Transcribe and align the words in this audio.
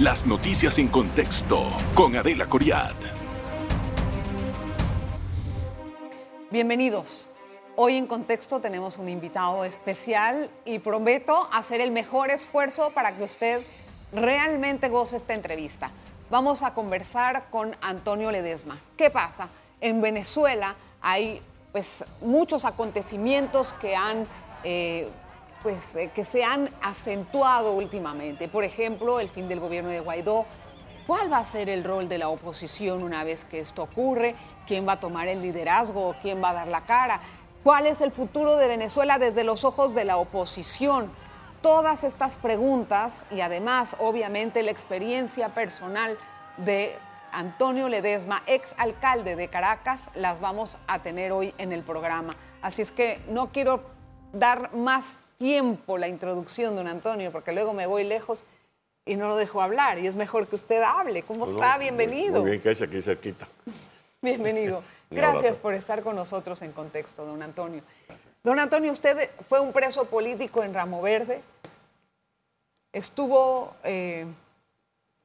Las 0.00 0.24
noticias 0.24 0.78
en 0.78 0.88
contexto 0.88 1.62
con 1.94 2.16
Adela 2.16 2.46
Coriad. 2.46 2.94
Bienvenidos. 6.50 7.28
Hoy 7.76 7.98
en 7.98 8.06
contexto 8.06 8.60
tenemos 8.60 8.96
un 8.96 9.10
invitado 9.10 9.62
especial 9.66 10.48
y 10.64 10.78
prometo 10.78 11.50
hacer 11.52 11.82
el 11.82 11.90
mejor 11.90 12.30
esfuerzo 12.30 12.92
para 12.94 13.14
que 13.14 13.24
usted 13.24 13.60
realmente 14.10 14.88
goce 14.88 15.18
esta 15.18 15.34
entrevista. 15.34 15.90
Vamos 16.30 16.62
a 16.62 16.72
conversar 16.72 17.50
con 17.50 17.76
Antonio 17.82 18.30
Ledesma. 18.30 18.78
¿Qué 18.96 19.10
pasa? 19.10 19.48
En 19.82 20.00
Venezuela 20.00 20.76
hay 21.02 21.42
pues 21.72 22.04
muchos 22.22 22.64
acontecimientos 22.64 23.74
que 23.74 23.94
han 23.96 24.26
eh, 24.64 25.10
pues, 25.62 25.94
eh, 25.96 26.10
que 26.14 26.24
se 26.24 26.44
han 26.44 26.70
acentuado 26.82 27.72
últimamente. 27.72 28.48
Por 28.48 28.64
ejemplo, 28.64 29.20
el 29.20 29.28
fin 29.28 29.48
del 29.48 29.60
gobierno 29.60 29.90
de 29.90 30.00
Guaidó. 30.00 30.46
¿Cuál 31.06 31.32
va 31.32 31.38
a 31.38 31.44
ser 31.44 31.68
el 31.68 31.82
rol 31.82 32.08
de 32.08 32.18
la 32.18 32.28
oposición 32.28 33.02
una 33.02 33.24
vez 33.24 33.44
que 33.44 33.58
esto 33.58 33.82
ocurre? 33.82 34.36
¿Quién 34.66 34.86
va 34.86 34.92
a 34.92 35.00
tomar 35.00 35.26
el 35.26 35.42
liderazgo? 35.42 36.14
¿Quién 36.22 36.42
va 36.42 36.50
a 36.50 36.54
dar 36.54 36.68
la 36.68 36.82
cara? 36.82 37.20
¿Cuál 37.64 37.86
es 37.86 38.00
el 38.00 38.12
futuro 38.12 38.56
de 38.56 38.68
Venezuela 38.68 39.18
desde 39.18 39.42
los 39.42 39.64
ojos 39.64 39.94
de 39.94 40.04
la 40.04 40.18
oposición? 40.18 41.10
Todas 41.62 42.04
estas 42.04 42.36
preguntas 42.36 43.26
y 43.30 43.40
además, 43.40 43.96
obviamente, 43.98 44.62
la 44.62 44.70
experiencia 44.70 45.48
personal 45.48 46.16
de 46.58 46.96
Antonio 47.32 47.88
Ledesma, 47.88 48.42
ex 48.46 48.74
alcalde 48.78 49.36
de 49.36 49.48
Caracas, 49.48 50.00
las 50.14 50.40
vamos 50.40 50.78
a 50.86 51.00
tener 51.00 51.32
hoy 51.32 51.54
en 51.58 51.72
el 51.72 51.82
programa. 51.82 52.34
Así 52.62 52.82
es 52.82 52.92
que 52.92 53.20
no 53.28 53.50
quiero 53.50 53.82
dar 54.32 54.72
más 54.74 55.18
tiempo 55.40 55.96
la 55.96 56.06
introducción, 56.06 56.76
don 56.76 56.86
Antonio, 56.86 57.32
porque 57.32 57.52
luego 57.52 57.72
me 57.72 57.86
voy 57.86 58.04
lejos 58.04 58.44
y 59.06 59.16
no 59.16 59.26
lo 59.26 59.36
dejo 59.36 59.62
hablar. 59.62 59.98
Y 59.98 60.06
es 60.06 60.14
mejor 60.14 60.46
que 60.46 60.54
usted 60.54 60.82
hable. 60.82 61.22
¿Cómo 61.22 61.46
está? 61.46 61.78
Bienvenido. 61.78 62.42
Muy 62.42 62.50
bien, 62.50 62.62
que 62.62 62.70
es 62.72 62.82
aquí 62.82 63.00
cerquita. 63.00 63.48
Bienvenido. 64.22 64.82
Gracias 65.10 65.56
por 65.56 65.72
estar 65.72 66.02
con 66.02 66.14
nosotros 66.14 66.60
en 66.60 66.72
contexto, 66.72 67.24
don 67.24 67.42
Antonio. 67.42 67.82
Don 68.44 68.58
Antonio, 68.58 68.92
usted 68.92 69.30
fue 69.48 69.60
un 69.60 69.72
preso 69.72 70.04
político 70.04 70.62
en 70.62 70.74
Ramo 70.74 71.00
Verde. 71.00 71.40
Estuvo 72.92 73.74
eh, 73.82 74.26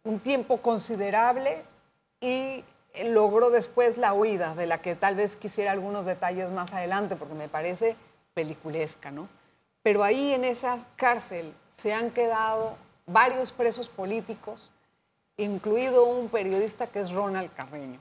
un 0.04 0.20
tiempo 0.22 0.62
considerable 0.62 1.62
y 2.22 2.64
logró 3.04 3.50
después 3.50 3.98
la 3.98 4.14
huida, 4.14 4.56
de 4.56 4.66
la 4.66 4.82
que 4.82 4.96
tal 4.96 5.16
vez 5.16 5.36
quisiera 5.36 5.74
algunos 5.74 6.06
detalles 6.06 6.52
más 6.52 6.72
adelante, 6.72 7.18
porque 7.18 7.34
me 7.34 7.50
parece 7.50 7.98
peliculesca, 8.34 9.12
¿no? 9.12 9.28
Pero 9.86 10.04
ahí 10.04 10.34
en 10.34 10.46
esa 10.46 10.84
cárcel 10.96 11.54
se 11.78 11.94
han 11.94 12.10
quedado 12.10 12.76
varios 13.06 13.52
presos 13.52 13.88
políticos, 13.88 14.72
incluido 15.38 16.06
un 16.06 16.28
periodista 16.30 16.88
que 16.88 17.02
es 17.02 17.12
Ronald 17.12 17.54
Carreño. 17.54 18.00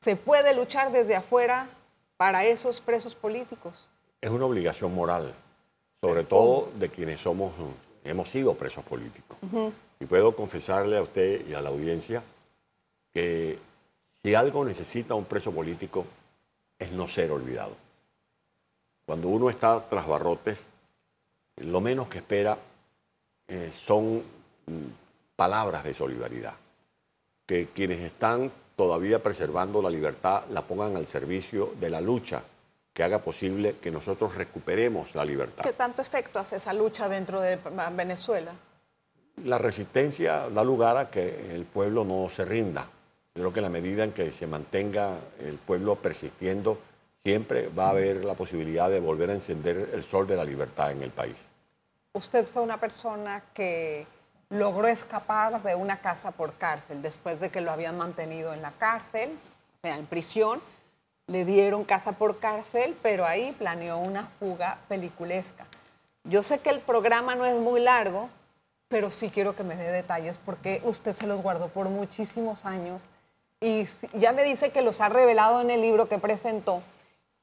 ¿Se 0.00 0.16
puede 0.16 0.54
luchar 0.54 0.92
desde 0.92 1.14
afuera 1.14 1.68
para 2.16 2.46
esos 2.46 2.80
presos 2.80 3.14
políticos? 3.14 3.86
Es 4.22 4.30
una 4.30 4.46
obligación 4.46 4.94
moral, 4.94 5.34
sobre 6.00 6.24
todo 6.24 6.70
de 6.78 6.88
quienes 6.88 7.20
somos, 7.20 7.52
hemos 8.02 8.30
sido 8.30 8.54
presos 8.54 8.82
políticos. 8.82 9.36
Y 10.00 10.06
puedo 10.06 10.34
confesarle 10.34 10.96
a 10.96 11.02
usted 11.02 11.46
y 11.46 11.52
a 11.52 11.60
la 11.60 11.68
audiencia 11.68 12.22
que 13.12 13.58
si 14.22 14.34
algo 14.34 14.64
necesita 14.64 15.14
un 15.14 15.26
preso 15.26 15.52
político 15.52 16.06
es 16.78 16.90
no 16.92 17.06
ser 17.08 17.30
olvidado. 17.30 17.76
Cuando 19.04 19.28
uno 19.28 19.50
está 19.50 19.78
tras 19.84 20.06
barrotes, 20.06 20.58
lo 21.56 21.80
menos 21.80 22.08
que 22.08 22.18
espera 22.18 22.58
eh, 23.48 23.72
son 23.86 24.22
mm, 24.66 24.86
palabras 25.36 25.84
de 25.84 25.94
solidaridad. 25.94 26.54
Que 27.46 27.68
quienes 27.68 28.00
están 28.00 28.50
todavía 28.76 29.22
preservando 29.22 29.80
la 29.82 29.90
libertad 29.90 30.44
la 30.50 30.62
pongan 30.62 30.96
al 30.96 31.06
servicio 31.06 31.74
de 31.78 31.90
la 31.90 32.00
lucha 32.00 32.42
que 32.92 33.02
haga 33.02 33.18
posible 33.18 33.76
que 33.80 33.90
nosotros 33.90 34.34
recuperemos 34.36 35.14
la 35.14 35.24
libertad. 35.24 35.64
¿Qué 35.64 35.72
tanto 35.72 36.00
efecto 36.00 36.38
hace 36.38 36.56
esa 36.56 36.72
lucha 36.72 37.08
dentro 37.08 37.40
de 37.40 37.58
Venezuela? 37.92 38.52
La 39.42 39.58
resistencia 39.58 40.48
da 40.48 40.62
lugar 40.62 40.96
a 40.96 41.10
que 41.10 41.54
el 41.54 41.64
pueblo 41.64 42.04
no 42.04 42.30
se 42.30 42.44
rinda. 42.44 42.88
Creo 43.32 43.52
que 43.52 43.58
en 43.58 43.64
la 43.64 43.70
medida 43.70 44.04
en 44.04 44.12
que 44.12 44.30
se 44.30 44.46
mantenga 44.46 45.16
el 45.40 45.56
pueblo 45.56 45.96
persistiendo, 45.96 46.78
siempre 47.24 47.68
va 47.68 47.86
a 47.86 47.90
haber 47.90 48.24
la 48.24 48.34
posibilidad 48.34 48.88
de 48.88 49.00
volver 49.00 49.30
a 49.30 49.34
encender 49.34 49.90
el 49.92 50.04
sol 50.04 50.26
de 50.28 50.36
la 50.36 50.44
libertad 50.44 50.92
en 50.92 51.02
el 51.02 51.10
país. 51.10 51.36
Usted 52.14 52.46
fue 52.46 52.62
una 52.62 52.78
persona 52.78 53.42
que 53.52 54.06
logró 54.48 54.86
escapar 54.86 55.62
de 55.62 55.74
una 55.74 56.00
casa 56.00 56.30
por 56.30 56.54
cárcel 56.54 57.02
después 57.02 57.40
de 57.40 57.50
que 57.50 57.60
lo 57.60 57.72
habían 57.72 57.98
mantenido 57.98 58.54
en 58.54 58.62
la 58.62 58.70
cárcel, 58.72 59.36
o 59.78 59.86
sea, 59.86 59.96
en 59.96 60.06
prisión. 60.06 60.62
Le 61.26 61.44
dieron 61.44 61.84
casa 61.84 62.12
por 62.12 62.38
cárcel, 62.38 62.96
pero 63.02 63.26
ahí 63.26 63.52
planeó 63.58 63.98
una 63.98 64.26
fuga 64.38 64.78
peliculesca. 64.88 65.66
Yo 66.22 66.42
sé 66.42 66.60
que 66.60 66.70
el 66.70 66.80
programa 66.80 67.34
no 67.34 67.46
es 67.46 67.60
muy 67.60 67.80
largo, 67.80 68.30
pero 68.88 69.10
sí 69.10 69.30
quiero 69.30 69.56
que 69.56 69.64
me 69.64 69.74
dé 69.74 69.90
detalles 69.90 70.38
porque 70.38 70.80
usted 70.84 71.16
se 71.16 71.26
los 71.26 71.42
guardó 71.42 71.68
por 71.68 71.88
muchísimos 71.88 72.64
años 72.64 73.08
y 73.60 73.86
ya 74.12 74.32
me 74.32 74.44
dice 74.44 74.70
que 74.70 74.82
los 74.82 75.00
ha 75.00 75.08
revelado 75.08 75.60
en 75.60 75.70
el 75.70 75.80
libro 75.80 76.08
que 76.08 76.18
presentó 76.18 76.82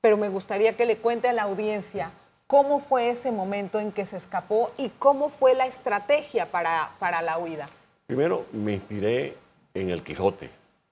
pero 0.01 0.17
me 0.17 0.29
gustaría 0.29 0.75
que 0.75 0.85
le 0.85 0.97
cuente 0.97 1.29
a 1.29 1.33
la 1.33 1.43
audiencia 1.43 2.11
cómo 2.51 2.81
fue 2.81 3.11
ese 3.11 3.31
momento 3.31 3.79
en 3.79 3.93
que 3.93 4.05
se 4.05 4.17
escapó 4.17 4.73
y 4.77 4.89
cómo 4.89 5.29
fue 5.29 5.55
la 5.55 5.67
estrategia 5.67 6.51
para, 6.51 6.91
para 6.99 7.21
la 7.21 7.37
huida. 7.37 7.69
Primero 8.05 8.45
me 8.51 8.73
inspiré 8.73 9.37
en 9.73 9.89
el 9.89 10.03
Quijote. 10.03 10.49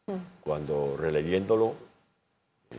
Mm. 0.08 0.14
Cuando 0.40 0.96
releyéndolo 0.96 1.76
eh, 2.72 2.76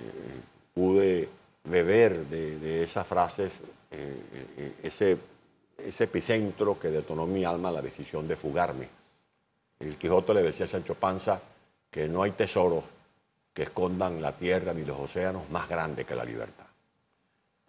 pude 0.72 1.28
beber 1.64 2.24
de, 2.24 2.82
esas 2.82 3.06
frases, 3.06 3.52
eh, 3.90 4.22
eh, 4.56 4.72
ese, 4.82 5.18
ese 5.76 6.04
epicentro 6.04 6.80
que 6.80 6.88
detonó 6.88 7.26
mi 7.26 7.44
alma 7.44 7.70
la 7.70 7.82
decisión 7.82 8.26
de 8.26 8.36
fugarme. 8.36 8.88
El 9.78 9.98
Quijote 9.98 10.32
le 10.32 10.42
decía 10.42 10.64
a 10.64 10.68
Sancho 10.68 10.94
Panza 10.94 11.38
que 11.90 12.08
no 12.08 12.22
hay 12.22 12.30
tesoros 12.30 12.84
que 13.52 13.64
escondan 13.64 14.22
la 14.22 14.32
tierra 14.32 14.72
ni 14.72 14.86
los 14.86 14.98
océanos 14.98 15.50
más 15.50 15.68
grandes 15.68 16.06
que 16.06 16.14
la 16.14 16.24
libertad. 16.24 16.69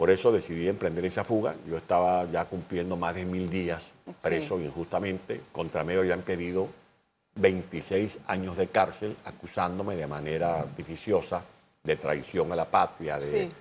Por 0.01 0.09
eso 0.09 0.31
decidí 0.31 0.67
emprender 0.67 1.05
esa 1.05 1.23
fuga. 1.23 1.53
Yo 1.69 1.77
estaba 1.77 2.25
ya 2.25 2.45
cumpliendo 2.45 2.97
más 2.97 3.13
de 3.13 3.23
mil 3.23 3.47
días 3.51 3.83
preso 4.19 4.59
injustamente. 4.59 5.41
Contra 5.51 5.83
mí 5.83 5.93
habían 5.93 6.23
pedido 6.23 6.69
26 7.35 8.17
años 8.25 8.57
de 8.57 8.65
cárcel 8.65 9.15
acusándome 9.25 9.95
de 9.95 10.07
manera 10.07 10.61
artificiosa 10.61 11.43
de 11.83 11.95
traición 11.97 12.51
a 12.51 12.55
la 12.55 12.65
patria, 12.65 13.19
de 13.19 13.51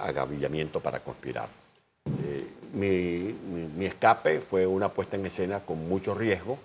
agavillamiento 0.00 0.80
para 0.80 0.98
conspirar. 0.98 1.46
Eh, 2.24 3.34
mi 3.76 3.86
escape 3.86 4.40
fue 4.40 4.66
una 4.66 4.88
puesta 4.88 5.14
en 5.14 5.26
escena 5.26 5.60
con 5.60 5.88
mucho 5.88 6.12
riesgo 6.12 6.58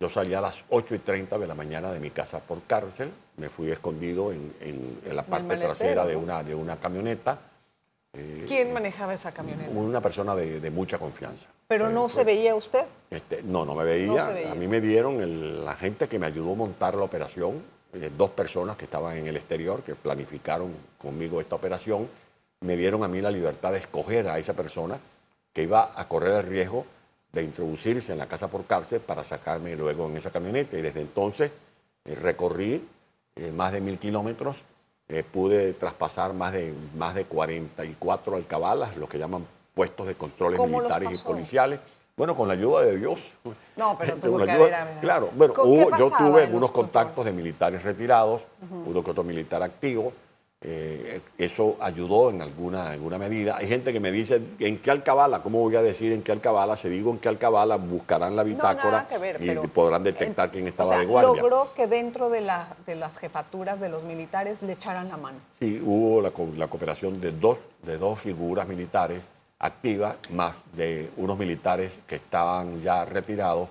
yo 0.00 0.10
salí 0.10 0.34
a 0.34 0.40
las 0.42 0.64
8 0.68 0.96
y 0.96 0.98
30 0.98 1.38
de 1.38 1.46
la 1.46 1.54
mañana 1.54 1.90
de 1.90 2.00
mi 2.00 2.10
casa 2.10 2.40
por 2.40 2.60
cárcel, 2.64 3.10
me 3.36 3.48
fui 3.48 3.70
escondido 3.70 4.32
en, 4.32 5.00
la 5.10 5.22
parte 5.22 5.56
trasera 5.56 6.04
de 6.04 6.14
una, 6.14 6.42
de 6.42 6.54
una 6.54 6.76
camioneta. 6.76 7.38
Eh, 8.16 8.44
¿Quién 8.46 8.72
manejaba 8.72 9.14
esa 9.14 9.32
camioneta? 9.32 9.70
Una 9.70 10.00
persona 10.00 10.34
de, 10.34 10.70
mucha 10.70 10.98
confianza. 10.98 11.48
¿Pero 11.66 11.90
no 11.90 12.08
se 12.08 12.24
veía 12.24 12.54
usted? 12.54 12.84
Este, 13.10 13.42
no, 13.42 13.64
no 13.64 13.74
me 13.74 13.84
veía. 13.84 14.50
A 14.50 14.54
mí 14.54 14.68
me 14.68 14.80
dieron 14.80 15.64
la 15.64 15.74
gente 15.74 16.08
que 16.08 16.18
me 16.18 16.26
ayudó 16.26 16.52
a 16.52 16.56
montar 16.56 16.94
la 16.94 17.02
operación, 17.02 17.62
eh, 17.92 18.10
dos 18.16 18.30
personas 18.30 18.76
que 18.76 18.84
estaban 18.84 19.16
en 19.16 19.26
el 19.26 19.36
exterior, 19.36 19.82
que 19.82 19.94
planificaron 19.94 20.72
conmigo 20.98 21.40
esta 21.40 21.56
operación, 21.56 22.08
me 22.60 22.76
dieron 22.76 23.04
a 23.04 23.08
mí 23.08 23.20
la 23.20 23.30
libertad 23.30 23.72
de 23.72 23.78
escoger 23.78 24.28
a 24.28 24.38
esa 24.38 24.54
persona 24.54 24.98
que 25.52 25.62
iba 25.62 25.92
a 25.94 26.08
correr 26.08 26.34
el 26.34 26.46
riesgo 26.46 26.86
de 27.32 27.42
introducirse 27.42 28.12
en 28.12 28.18
la 28.18 28.26
casa 28.26 28.48
por 28.48 28.64
cárcel 28.64 29.00
para 29.00 29.24
sacarme 29.24 29.76
luego 29.76 30.06
en 30.06 30.16
esa 30.16 30.30
camioneta. 30.30 30.78
Y 30.78 30.82
desde 30.82 31.00
entonces 31.00 31.52
eh, 32.04 32.14
recorrí 32.14 32.86
eh, 33.36 33.52
más 33.52 33.72
de 33.72 33.80
mil 33.80 33.98
kilómetros, 33.98 34.56
eh, 35.08 35.22
pude 35.22 35.74
traspasar 35.74 36.32
más 36.32 36.52
de, 36.52 36.74
más 36.96 37.14
de 37.14 37.24
44 37.24 38.36
alcabalas, 38.36 38.96
lo 38.96 39.08
que 39.08 39.18
llaman 39.18 39.46
puestos 39.74 40.06
de 40.06 40.14
controles 40.14 40.58
militares 40.60 41.20
y 41.20 41.24
policiales. 41.24 41.80
Bueno, 42.16 42.36
con 42.36 42.46
la 42.46 42.54
ayuda 42.54 42.82
de 42.82 42.98
Dios. 42.98 43.18
No, 43.76 43.98
pero 43.98 44.16
tuvo 44.16 44.38
que 44.38 44.52
haber, 44.52 44.72
Claro, 45.00 45.30
bueno, 45.34 45.52
yo 45.98 46.08
tuve 46.16 46.44
algunos 46.44 46.70
contactos 46.70 47.24
de 47.24 47.32
militares 47.32 47.82
retirados, 47.82 48.42
uno 48.86 49.02
que 49.02 49.10
otro 49.10 49.24
militar 49.24 49.64
activo, 49.64 50.12
eh, 50.66 51.20
eso 51.36 51.76
ayudó 51.78 52.30
en 52.30 52.40
alguna, 52.40 52.90
alguna 52.90 53.18
medida. 53.18 53.56
Hay 53.58 53.68
gente 53.68 53.92
que 53.92 54.00
me 54.00 54.10
dice, 54.10 54.40
¿en 54.58 54.78
qué 54.78 54.90
alcabala? 54.90 55.42
¿Cómo 55.42 55.60
voy 55.60 55.76
a 55.76 55.82
decir 55.82 56.10
en 56.12 56.22
qué 56.22 56.32
alcabala? 56.32 56.74
Si 56.76 56.88
digo 56.88 57.10
en 57.10 57.18
qué 57.18 57.28
alcabala, 57.28 57.76
buscarán 57.76 58.34
la 58.34 58.44
bitácora 58.44 59.06
y 59.40 59.54
podrán 59.68 60.02
detectar 60.02 60.50
quién 60.50 60.66
estaba 60.66 60.98
de 60.98 61.04
guardia. 61.04 61.42
logró 61.42 61.68
que 61.76 61.86
dentro 61.86 62.30
de, 62.30 62.50
de, 62.86 62.94
las 62.96 63.18
jefaturas 63.18 63.78
de 63.78 63.90
los 63.90 64.04
militares 64.04 64.62
le 64.62 64.72
echaran 64.72 65.10
la 65.10 65.18
mano. 65.18 65.38
Sí, 65.58 65.82
hubo 65.84 66.22
la, 66.22 66.32
la 66.56 66.68
cooperación 66.68 67.20
de 67.20 67.32
dos, 67.32 67.58
de 67.82 67.98
dos 67.98 68.18
figuras 68.20 68.66
militares 68.66 69.22
activas, 69.58 70.16
más 70.30 70.54
de 70.72 71.10
unos 71.18 71.36
militares 71.36 72.00
que 72.06 72.16
estaban 72.16 72.80
ya 72.80 73.04
retirados, 73.04 73.68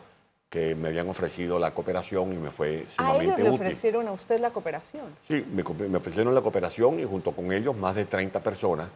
que 0.53 0.75
me 0.75 0.89
habían 0.89 1.09
ofrecido 1.09 1.57
la 1.57 1.73
cooperación 1.73 2.31
y 2.31 2.35
me 2.35 2.51
fue 2.51 2.85
¿A 2.85 3.07
sumamente 3.07 3.23
ellos 3.23 3.39
le 3.39 3.50
ofrecieron 3.50 4.07
a 4.07 4.11
usted 4.11 4.39
la 4.39 4.51
cooperación? 4.51 5.05
Sí, 5.27 5.44
me, 5.51 5.63
me 5.89 5.97
ofrecieron 5.97 6.35
la 6.35 6.41
cooperación 6.41 7.00
y 7.00 7.05
junto 7.05 7.31
con 7.31 7.51
ellos 7.51 7.75
más 7.75 7.95
de 7.95 8.05
30 8.05 8.39
personas, 8.44 8.88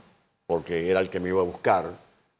porque 0.45 0.91
era 0.91 0.99
el 0.99 1.09
que 1.09 1.19
me 1.19 1.29
iba 1.29 1.41
a 1.41 1.45
buscar. 1.45 1.93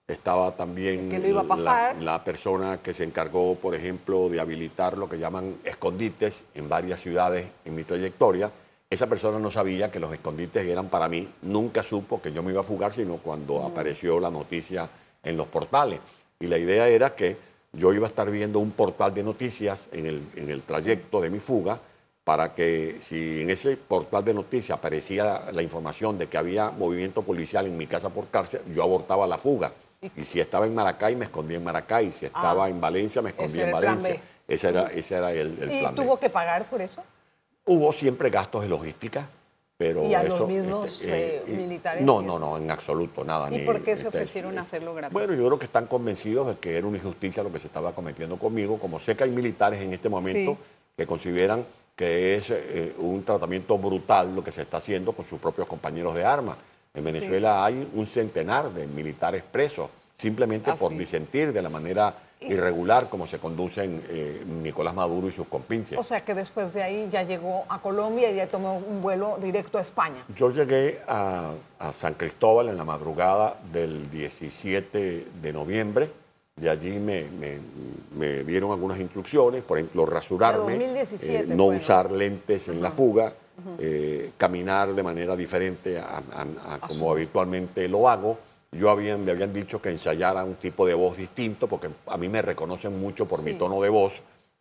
Estaba 0.08 0.56
también 0.56 1.10
que 1.10 1.18
iba 1.18 1.42
a 1.42 1.44
la- 1.44 1.50
pasar. 1.50 1.96
La, 2.00 2.24
persona 2.24 2.78
que 2.78 2.94
se 2.94 3.06
encargó, 3.06 3.56
por 3.56 3.74
ejemplo, 3.74 4.30
de 4.30 4.40
habilitar 4.40 4.96
lo 4.96 5.10
que 5.10 5.18
llaman 5.18 5.56
escondites 5.64 6.44
en 6.54 6.70
varias 6.70 7.00
ciudades 7.02 7.48
en 7.66 7.74
mi 7.74 7.84
trayectoria. 7.84 8.52
Esa 8.88 9.08
persona 9.08 9.40
no 9.40 9.50
sabía 9.50 9.90
que 9.92 10.00
los 10.00 10.14
escondites 10.14 10.64
eran 10.64 10.90
para 10.90 11.10
mí, 11.10 11.28
nunca 11.42 11.82
supo 11.82 12.22
que 12.22 12.32
yo 12.32 12.44
me 12.44 12.52
iba 12.52 12.62
a 12.62 12.64
fugar, 12.64 12.94
sino 12.94 13.18
cuando 13.18 13.64
apareció 13.66 14.20
la 14.20 14.30
noticia 14.30 14.88
en 15.24 15.36
los 15.36 15.48
portales. 15.48 16.02
Y 16.40 16.46
la 16.46 16.60
idea 16.60 16.88
era 16.88 17.16
que 17.16 17.47
yo 17.74 17.94
iba 17.94 18.06
a 18.08 18.10
estar 18.10 18.30
viendo 18.32 18.60
un 18.60 18.72
portal 18.72 19.14
de 19.14 19.24
noticias 19.24 19.80
en 19.92 20.06
el, 20.06 20.22
en 20.36 20.50
el 20.50 20.62
trayecto 20.64 21.22
de 21.22 21.30
mi 21.30 21.40
fuga 21.40 21.80
para 22.24 22.54
que 22.54 22.98
si 23.02 23.42
en 23.42 23.50
ese 23.50 23.78
portal 23.78 24.24
de 24.26 24.34
noticias 24.34 24.78
aparecía 24.78 25.44
la 25.54 25.62
información 25.62 26.18
de 26.18 26.28
que 26.28 26.38
había 26.38 26.72
movimiento 26.72 27.22
policial 27.22 27.66
en 27.68 27.78
mi 27.78 27.88
casa 27.88 28.10
por 28.10 28.28
cárcel, 28.28 28.62
yo 28.76 28.84
abortaba 28.84 29.26
la 29.28 29.38
fuga. 29.38 29.72
Y 30.16 30.26
si 30.26 30.40
estaba 30.42 30.66
en 30.66 30.76
Maracay, 30.76 31.16
me 31.16 31.26
escondía 31.26 31.58
en 31.58 31.64
Maracay. 31.64 32.12
Si 32.12 32.26
estaba 32.26 32.68
en 32.68 32.82
Valencia, 32.82 33.22
me 33.22 33.30
escondía 33.30 33.66
en 33.66 33.72
Valencia. 33.72 34.22
Ese 34.46 34.68
era, 34.70 34.88
ese 34.88 35.16
era 35.16 35.32
el, 35.32 35.58
el 35.62 35.72
¿Y 35.72 35.80
plan 35.80 35.96
B. 35.96 36.02
tuvo 36.04 36.20
que 36.20 36.30
pagar 36.30 36.66
por 36.66 36.82
eso? 36.82 37.02
Hubo 37.66 37.92
siempre 37.94 38.30
gastos 38.30 38.62
de 38.62 38.70
logística, 38.70 39.28
pero 39.78 40.04
¿Y 40.06 40.16
a 40.16 40.24
los 40.24 40.36
eso, 40.38 40.48
mismos, 40.48 40.88
este, 41.02 41.38
eh, 41.38 41.44
y- 41.48 41.52
militares 41.52 42.02
No, 42.04 42.22
no, 42.22 42.40
no, 42.40 42.58
en 42.58 42.70
absoluto, 42.72 43.24
nada. 43.24 43.48
¿Y 43.52 43.58
ni- 43.60 43.66
por 43.66 43.82
qué 43.84 43.92
se 43.96 44.04
este, 44.04 44.08
ofrecieron 44.08 44.58
a 44.58 44.62
hacerlo 44.62 44.96
gratis? 44.96 45.14
Bueno, 45.14 45.34
yo 45.36 45.46
creo 45.46 45.60
que 45.60 45.66
están 45.66 45.86
convencidos 45.86 46.48
de 46.48 46.56
que 46.56 46.78
era 46.78 46.88
una 46.88 46.98
injusticia 46.98 47.44
lo 47.44 47.52
que 47.52 47.60
se 47.60 47.68
estaba 47.68 47.92
cometiendo 47.94 48.38
conmigo, 48.38 48.80
como 48.80 49.00
sé 49.00 49.16
que 49.16 49.24
hay 49.26 49.32
militares 49.32 49.80
en 49.82 49.94
este 49.94 50.10
momento 50.10 50.54
Sí. 50.54 50.58
que 50.98 51.06
consideran 51.06 51.64
que 51.96 52.36
es 52.38 52.50
eh, 52.50 52.94
un 52.98 53.24
tratamiento 53.24 53.78
brutal 53.78 54.36
lo 54.36 54.44
que 54.44 54.52
se 54.52 54.64
está 54.64 54.78
haciendo 54.78 55.12
con 55.14 55.26
sus 55.26 55.40
propios 55.40 55.68
compañeros 55.68 56.16
de 56.16 56.26
armas. 56.26 56.58
En 56.94 57.04
Venezuela 57.04 57.64
hay 57.64 57.88
un 57.94 58.08
centenar 58.08 58.72
de 58.74 58.88
militares 58.88 59.44
presos, 59.44 59.90
simplemente 60.28 60.72
Ah, 60.72 60.76
por 60.76 60.96
disentir 60.98 61.54
de 61.54 61.62
la 61.62 61.70
manera 61.70 62.14
irregular 62.42 63.10
como 63.10 63.26
se 63.28 63.40
conducen 63.40 64.02
eh, 64.10 64.44
Nicolás 64.64 64.94
Maduro 64.94 65.28
y 65.28 65.32
sus 65.32 65.48
compinches. 65.48 65.98
O 65.98 66.04
sea 66.04 66.22
que 66.24 66.34
después 66.34 66.74
de 66.74 66.84
ahí 66.84 67.08
ya 67.10 67.24
llegó 67.24 67.66
a 67.70 67.80
Colombia 67.82 68.32
y 68.32 68.36
ya 68.36 68.48
tomó 68.48 68.78
un 68.78 69.02
vuelo 69.02 69.38
directo 69.42 69.78
a 69.78 69.82
España. 69.82 70.24
Yo 70.36 70.52
llegué 70.52 71.02
a, 71.08 71.52
a 71.80 71.94
San 71.94 72.14
Cristóbal 72.16 72.70
en 72.70 72.78
la 72.78 72.84
madrugada 72.84 73.60
del 73.72 74.10
17 74.10 75.28
de 75.42 75.54
noviembre. 75.54 76.12
De 76.56 76.70
allí 76.72 76.92
me, 76.98 77.24
me- 77.26 77.60
me 78.18 78.44
dieron 78.44 78.72
algunas 78.72 79.00
instrucciones, 79.00 79.64
por 79.64 79.78
ejemplo, 79.78 80.06
rasurarme, 80.08 80.74
De 80.74 80.80
2017 80.80 81.38
eh, 81.54 81.56
no 81.56 81.66
usar 81.68 82.12
lentes 82.12 82.68
en 82.68 82.82
la 82.82 82.90
fuga, 82.90 83.34
eh, 83.80 84.32
caminar 84.38 84.94
de 84.94 85.04
manera 85.04 85.36
diferente 85.36 86.00
a, 86.00 86.18
a- 86.18 86.76
a 86.84 86.88
como 86.88 87.12
habitualmente 87.12 87.88
lo 87.88 88.10
hago. 88.10 88.40
Yo 88.72 88.90
habían, 88.90 89.24
me 89.24 89.32
habían 89.32 89.54
dicho 89.54 89.82
que 89.82 89.90
ensayara 89.90 90.44
un 90.44 90.56
tipo 90.56 90.86
de 90.86 90.94
voz 90.94 91.18
distinto, 91.18 91.68
porque 91.68 91.90
a 92.06 92.18
mí 92.18 92.28
me 92.30 92.42
reconocen 92.42 93.00
mucho 93.00 93.26
por 93.26 93.42
mi 93.44 93.52
Sí. 93.54 93.58
tono 93.58 93.82
de 93.82 93.90
voz, 93.90 94.14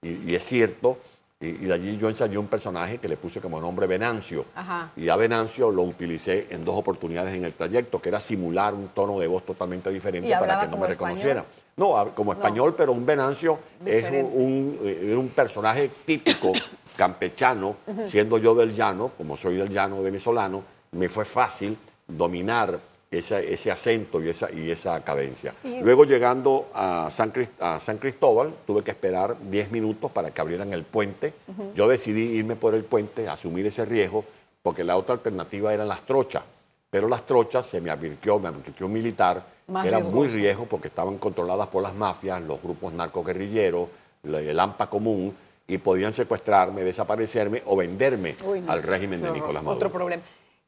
y, 0.02 0.30
y 0.30 0.34
es 0.34 0.44
cierto. 0.44 0.98
Y, 1.38 1.48
y 1.48 1.64
de 1.66 1.74
allí 1.74 1.98
yo 1.98 2.08
ensayé 2.08 2.38
un 2.38 2.46
personaje 2.46 2.96
que 2.96 3.08
le 3.08 3.18
puse 3.18 3.42
como 3.42 3.60
nombre 3.60 3.86
Venancio. 3.86 4.46
Ajá. 4.54 4.90
Y 4.96 5.10
a 5.10 5.16
Venancio 5.16 5.70
lo 5.70 5.82
utilicé 5.82 6.46
en 6.48 6.64
dos 6.64 6.76
oportunidades 6.78 7.34
en 7.34 7.44
el 7.44 7.52
trayecto, 7.52 8.00
que 8.00 8.08
era 8.08 8.20
simular 8.20 8.72
un 8.72 8.88
tono 8.88 9.18
de 9.20 9.26
voz 9.26 9.44
totalmente 9.44 9.90
diferente 9.90 10.30
¿Y 10.30 10.32
para 10.32 10.60
que 10.60 10.68
no 10.68 10.78
me 10.78 10.86
reconociera. 10.86 11.40
español? 11.40 11.62
No, 11.76 12.14
como 12.14 12.32
español, 12.32 12.74
pero 12.74 12.92
un 12.92 13.04
Venancio 13.04 13.58
es 13.84 14.04
un, 14.10 14.30
un, 14.32 14.78
eh, 14.82 15.14
un 15.14 15.28
personaje 15.28 15.90
típico 16.06 16.52
campechano, 16.96 17.76
siendo 18.08 18.38
yo 18.38 18.54
del 18.54 18.74
llano, 18.74 19.10
como 19.18 19.36
soy 19.36 19.56
del 19.56 19.68
llano 19.68 20.00
venezolano, 20.02 20.62
me 20.92 21.10
fue 21.10 21.26
fácil 21.26 21.76
dominar 22.08 22.78
esa- 23.10 23.40
ese 23.40 23.70
acento 23.70 24.20
y 24.22 24.28
esa, 24.28 24.50
y 24.52 24.70
esa 24.70 25.02
cadencia. 25.04 25.54
Y- 25.64 25.80
Luego 25.80 26.04
llegando 26.04 26.68
a 26.74 27.08
San, 27.10 27.32
Cris- 27.32 27.50
a 27.60 27.78
San 27.80 27.98
Cristóbal, 27.98 28.52
tuve 28.66 28.82
que 28.82 28.90
esperar 28.90 29.36
10 29.50 29.70
minutos 29.70 30.10
para 30.10 30.30
que 30.30 30.40
abrieran 30.40 30.72
el 30.72 30.82
puente. 30.84 31.32
Yo 31.74 31.88
decidí 31.88 32.22
irme 32.36 32.56
por 32.56 32.74
el 32.74 32.84
puente, 32.84 33.28
asumir 33.28 33.66
ese 33.66 33.84
riesgo, 33.84 34.24
porque 34.62 34.82
la 34.84 34.96
otra 34.96 35.14
alternativa 35.14 35.72
eran 35.72 35.88
las 35.88 36.02
trochas. 36.02 36.42
Pero 36.90 37.08
las 37.08 37.24
trochas 37.26 37.66
se 37.66 37.80
me 37.80 37.90
advirtió, 37.90 38.38
me 38.38 38.48
advirtió 38.48 38.86
un 38.86 38.92
militar, 38.92 39.44
Más 39.68 39.82
que 39.82 39.88
eran 39.88 40.10
muy 40.10 40.28
riesgos 40.28 40.66
porque 40.68 40.88
estaban 40.88 41.18
controladas 41.18 41.66
por 41.68 41.82
las 41.82 41.94
mafias, 41.94 42.40
los 42.42 42.62
grupos 42.62 42.92
narcoguerrilleros, 42.92 43.88
el 44.24 44.58
AMPA 44.58 44.88
común, 44.88 45.36
y 45.68 45.78
podían 45.78 46.12
secuestrarme, 46.14 46.82
desaparecerme 46.82 47.62
o 47.66 47.76
venderme 47.76 48.36
Uy, 48.44 48.60
no, 48.60 48.70
al 48.72 48.82
régimen 48.84 49.20
de. 49.20 49.32
Nicolás 49.32 49.62
Maduro. 49.64 49.76
Otro 49.86 49.92
problema. 49.92 50.22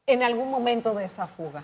En 0.05 0.23
algún 0.23 0.49
momento 0.51 0.93
de 0.93 1.05
esa 1.05 1.25
fuga, 1.27 1.63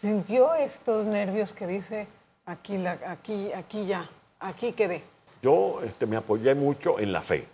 ¿sintió 0.00 0.54
estos 0.54 1.06
nervios 1.06 1.52
que 1.52 1.66
dice, 1.66 2.06
aquí, 2.46 2.78
la, 2.78 2.98
aquí, 3.06 3.52
aquí 3.52 3.86
ya, 3.86 4.08
aquí 4.40 4.72
quedé? 4.72 5.02
Yo 5.42 5.80
este, 5.82 6.06
me 6.06 6.16
apoyé 6.16 6.54
mucho 6.54 6.98
en 6.98 7.12
la 7.12 7.22
fe 7.22 7.46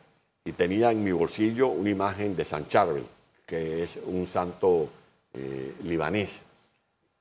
y 0.44 0.52
tenía 0.52 0.90
en 0.90 1.02
mi 1.02 1.12
bolsillo 1.12 1.68
una 1.68 1.90
imagen 1.90 2.36
de 2.36 2.44
San 2.44 2.68
Charbel, 2.68 3.04
que 3.46 3.82
es 3.82 3.98
un 4.06 4.26
santo 4.26 4.88
eh, 5.32 5.74
libanés. 5.82 6.42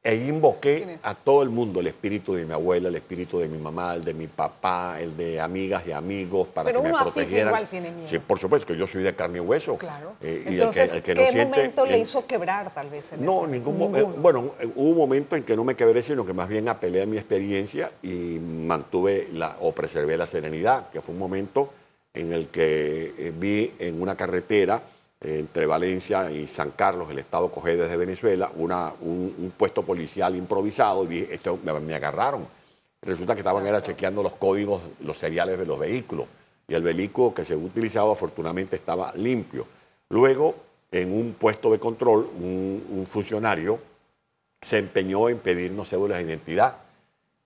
E 0.05 0.17
¿Quién 0.17 0.35
invoqué 0.35 0.97
a 1.01 1.15
todo 1.15 1.43
el 1.43 1.49
mundo, 1.49 1.79
el 1.79 1.87
espíritu 1.87 2.33
de 2.33 2.45
mi 2.45 2.51
abuela, 2.51 2.89
el 2.89 2.95
espíritu 2.95 3.39
de 3.39 3.47
mi 3.47 3.57
mamá, 3.57 3.95
el 3.95 4.03
de 4.03 4.13
mi 4.13 4.27
papá, 4.27 4.97
el 4.99 5.15
de 5.15 5.39
amigas 5.39 5.87
y 5.87 5.93
amigos 5.93 6.49
para 6.49 6.65
Pero 6.67 6.81
que 6.81 6.89
me 6.89 6.93
uno 6.93 7.03
protegieran. 7.03 7.47
igual 7.47 7.67
tiene 7.69 7.89
miedo. 7.89 8.09
Sí, 8.09 8.19
por 8.19 8.37
supuesto, 8.37 8.67
que 8.67 8.75
yo 8.77 8.85
soy 8.85 9.01
de 9.01 9.15
carne 9.15 9.37
y 9.37 9.39
hueso. 9.39 9.77
Claro. 9.77 10.15
Eh, 10.21 10.43
y 10.45 10.59
el 10.59 10.69
que- 10.71 10.81
el 10.81 10.91
que 10.91 11.01
¿qué 11.01 11.15
no 11.15 11.21
siente- 11.31 11.45
momento 11.45 11.85
le 11.85 11.95
el- 11.95 12.01
hizo 12.01 12.27
quebrar 12.27 12.73
tal 12.73 12.89
vez? 12.89 13.13
En 13.13 13.23
no, 13.25 13.43
ese- 13.43 13.51
ningún 13.53 13.77
momento. 13.79 14.09
Bueno, 14.17 14.51
hubo 14.75 14.89
un 14.89 14.97
momento 14.97 15.37
en 15.37 15.43
que 15.43 15.55
no 15.55 15.63
me 15.63 15.75
quebré, 15.75 16.01
sino 16.01 16.25
que 16.25 16.33
más 16.33 16.49
bien 16.49 16.67
apelé 16.67 17.01
a 17.03 17.05
mi 17.05 17.15
experiencia 17.15 17.89
y 18.01 18.39
mantuve 18.41 19.29
la, 19.31 19.55
o 19.61 19.71
preservé 19.71 20.17
la 20.17 20.25
serenidad, 20.25 20.89
que 20.89 20.99
fue 21.01 21.13
un 21.13 21.19
momento 21.19 21.69
en 22.13 22.33
el 22.33 22.49
que 22.49 23.13
eh, 23.17 23.33
vi 23.33 23.71
en 23.79 24.01
una 24.01 24.17
carretera 24.17 24.83
entre 25.23 25.65
Valencia 25.65 26.29
y 26.29 26.47
San 26.47 26.71
Carlos, 26.71 27.09
el 27.09 27.19
estado 27.19 27.49
Cogé 27.49 27.75
desde 27.75 27.95
Venezuela, 27.97 28.51
una, 28.55 28.93
un, 29.01 29.33
un 29.37 29.53
puesto 29.57 29.83
policial 29.83 30.35
improvisado 30.35 31.05
y 31.05 31.07
dije, 31.07 31.33
esto 31.33 31.57
me, 31.63 31.79
me 31.79 31.95
agarraron. 31.95 32.45
Resulta 33.01 33.33
que 33.33 33.41
estaban 33.41 33.65
era 33.65 33.81
chequeando 33.81 34.23
los 34.23 34.33
códigos, 34.33 34.81
los 35.01 35.17
seriales 35.17 35.57
de 35.57 35.65
los 35.65 35.79
vehículos. 35.79 36.27
Y 36.67 36.73
el 36.73 36.83
vehículo 36.83 37.33
que 37.33 37.43
se 37.43 37.53
había 37.53 37.65
utilizado 37.65 38.11
afortunadamente 38.11 38.75
estaba 38.75 39.11
limpio. 39.15 39.65
Luego, 40.09 40.55
en 40.91 41.13
un 41.13 41.33
puesto 41.33 41.71
de 41.71 41.79
control, 41.79 42.29
un, 42.39 42.85
un 42.89 43.05
funcionario 43.07 43.79
se 44.61 44.77
empeñó 44.77 45.27
en 45.27 45.39
pedirnos 45.39 45.89
cédulas 45.89 46.19
de 46.19 46.23
identidad. 46.23 46.77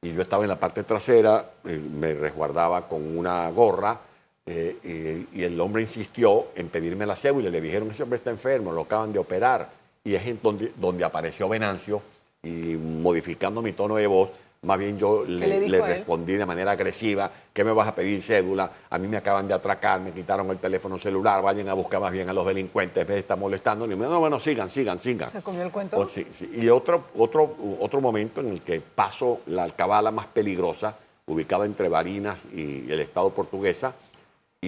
Y 0.02 0.14
yo 0.14 0.22
estaba 0.22 0.44
en 0.44 0.50
la 0.50 0.60
parte 0.60 0.84
trasera, 0.84 1.54
eh, 1.66 1.80
me 1.80 2.14
resguardaba 2.14 2.88
con 2.88 3.18
una 3.18 3.50
gorra, 3.50 4.00
eh, 4.48 5.26
y, 5.34 5.40
y 5.42 5.44
el 5.44 5.60
hombre 5.60 5.82
insistió 5.82 6.48
en 6.56 6.70
pedirme 6.70 7.06
la 7.06 7.16
cédula. 7.16 7.50
Y 7.50 7.52
le 7.52 7.62
dijeron, 7.62 7.92
ese 7.92 8.04
hombre 8.04 8.18
está 8.18 8.30
enfermo, 8.32 8.72
lo 8.72 8.82
acaban 8.82 9.12
de 9.14 9.20
operar. 9.20 9.70
Y 10.04 10.16
es 10.16 10.26
en 10.26 10.40
donde, 10.42 10.72
donde 10.78 11.04
apareció 11.04 11.50
Venancio 11.50 12.02
y 12.44 12.76
modificando 12.78 13.62
mi 13.62 13.74
tono 13.74 13.96
de 13.98 14.08
voz, 14.08 14.30
más 14.62 14.80
bien 14.80 14.98
yo 14.98 15.24
le 15.26 15.48
le, 15.48 15.60
dijo 15.60 15.72
le 15.72 15.78
él? 15.78 15.84
respondí 15.84 16.34
de 16.34 16.46
manera 16.46 16.72
agresiva, 16.72 17.30
¿qué 17.54 17.64
me 17.64 17.72
vas 17.72 17.90
a 17.90 17.96
pedir 17.96 18.22
cédula? 18.24 18.72
A 18.90 18.98
mí 18.98 19.08
me 19.08 19.18
acaban 19.18 19.48
de 19.48 19.54
atracar, 19.54 20.00
me 20.02 20.12
quitaron 20.12 20.50
el 20.50 20.58
teléfono 20.58 20.98
celular, 20.98 21.42
vayan 21.44 21.68
a 21.70 21.74
buscar 21.74 22.00
más 22.02 22.12
bien 22.12 22.30
a 22.30 22.34
los 22.34 22.46
delincuentes, 22.46 23.02
en 23.02 23.08
vez 23.08 23.16
de 23.16 23.22
estar 23.22 23.38
molestando. 23.38 23.86
Y 23.86 23.90
me 23.90 24.08
no, 24.08 24.20
bueno, 24.20 24.40
sigan, 24.40 24.70
sigan, 24.70 25.00
sigan. 25.00 25.30
¿Se 25.30 25.42
comió 25.42 25.62
el 25.64 25.72
cuento? 25.72 25.98
O- 26.00 26.08
sí, 26.10 26.26
sí. 26.38 26.50
Y 26.54 26.70
otro, 26.70 27.04
otro, 27.18 27.56
otro 27.80 28.02
momento 28.02 28.42
en 28.42 28.48
el 28.50 28.62
que 28.62 28.80
paso 28.82 29.42
la 29.48 29.64
alcabala 29.64 30.10
más 30.12 30.28
peligrosa, 30.28 30.96
ubicada 31.28 31.66
entre 31.66 31.90
Barinas 31.90 32.46
y 32.54 32.90
el 32.92 33.00
estado 33.02 33.30
portuguesa, 33.32 33.94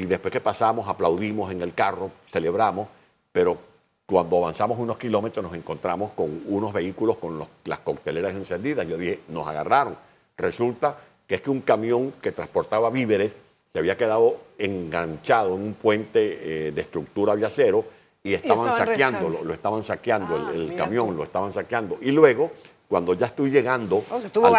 y 0.02 0.06
después 0.06 0.32
que 0.32 0.40
pasamos 0.42 0.88
aplaudimos 0.88 1.52
en 1.52 1.62
el 1.62 1.74
carro, 1.74 2.12
celebramos, 2.32 2.88
pero 3.32 3.58
cuando 4.06 4.38
avanzamos 4.38 4.80
unos 4.80 4.98
kilómetros 4.98 5.44
nos 5.44 5.54
encontramos 5.54 6.12
con 6.12 6.42
unos 6.48 6.74
vehículos 6.74 7.18
con 7.18 7.38
los- 7.38 7.48
las 7.66 7.80
cocteleras 7.80 8.34
encendidas. 8.34 8.88
Yo 8.88 8.98
dije, 8.98 9.20
nos 9.28 9.48
agarraron. 9.48 9.96
Resulta 10.38 10.98
que 11.28 11.36
es 11.36 11.42
que 11.42 11.50
un 11.52 11.62
camión 11.62 12.14
que 12.22 12.32
transportaba 12.32 12.90
víveres 12.90 13.36
se 13.72 13.78
había 13.80 13.96
quedado 13.98 14.38
enganchado 14.58 15.56
en 15.56 15.62
un 15.62 15.74
puente 15.76 16.68
eh, 16.68 16.72
de 16.72 16.82
estructura 16.82 17.36
de 17.36 17.46
acero 17.46 17.86
y 18.24 18.34
estaban, 18.34 18.68
estaban 18.68 18.88
saqueándolo, 18.88 19.44
lo 19.44 19.54
estaban 19.54 19.84
saqueando, 19.84 20.36
Ah, 20.36 20.52
el, 20.54 20.62
el 20.62 20.70
mira 20.70 20.84
camión 20.84 21.08
tú. 21.10 21.14
lo 21.14 21.24
estaban 21.24 21.54
saqueando. 21.54 21.98
Y 22.02 22.12
luego, 22.12 22.52
cuando 22.88 23.14
ya 23.14 23.28
estoy 23.28 23.52
llegando 23.52 24.04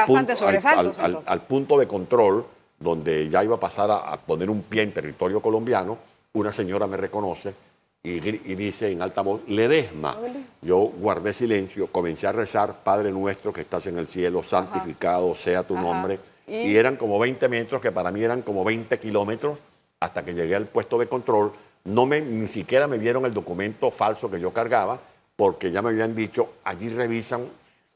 bastantes 0.06 0.38
punto, 0.38 0.48
al- 0.48 0.78
al- 1.00 1.16
al- 1.16 1.22
al 1.26 1.42
punto 1.42 1.76
de 1.78 1.86
control, 1.88 2.46
donde 2.84 3.28
ya 3.28 3.44
iba 3.44 3.56
a 3.56 3.60
pasar 3.60 3.90
a, 3.90 3.96
a 4.12 4.16
poner 4.16 4.50
un 4.50 4.62
pie 4.62 4.82
en 4.82 4.92
territorio 4.92 5.40
colombiano, 5.40 5.98
una 6.32 6.50
señora 6.50 6.86
me 6.86 6.96
reconoce 6.96 7.54
y, 8.02 8.18
dice 8.20 8.90
en 8.90 9.02
alta 9.02 9.20
voz, 9.20 9.42
Ledesma. 9.46 10.16
Yo 10.62 10.78
guardé 10.78 11.34
silencio, 11.34 11.88
comencé 11.88 12.26
a 12.26 12.32
rezar, 12.32 12.82
Padre 12.82 13.12
nuestro 13.12 13.52
que 13.52 13.60
estás 13.60 13.86
en 13.86 13.98
el 13.98 14.06
cielo, 14.06 14.42
santificado 14.42 15.34
sea 15.34 15.62
tu 15.62 15.74
Ajá. 15.76 15.82
nombre. 15.84 16.18
¿Y? 16.46 16.56
Y 16.72 16.76
eran 16.78 16.96
como 16.96 17.18
20 17.18 17.46
metros, 17.50 17.80
que 17.82 17.92
para 17.92 18.10
mí 18.10 18.22
eran 18.24 18.40
como 18.42 18.64
20 18.64 18.98
kilómetros. 18.98 19.58
hasta 20.00 20.24
que 20.24 20.32
llegué 20.32 20.56
al 20.56 20.64
puesto 20.66 20.96
de 20.98 21.06
control, 21.06 21.52
no 21.84 22.06
me, 22.06 22.22
ni 22.22 22.48
siquiera 22.48 22.88
me 22.88 22.98
dieron 22.98 23.26
el 23.26 23.34
documento 23.34 23.90
falso 23.90 24.30
que 24.30 24.40
yo 24.40 24.50
cargaba, 24.50 24.98
porque 25.36 25.70
ya 25.70 25.82
me 25.82 25.90
habían 25.90 26.14
dicho, 26.16 26.48
allí 26.64 26.88
revisan, 26.88 27.44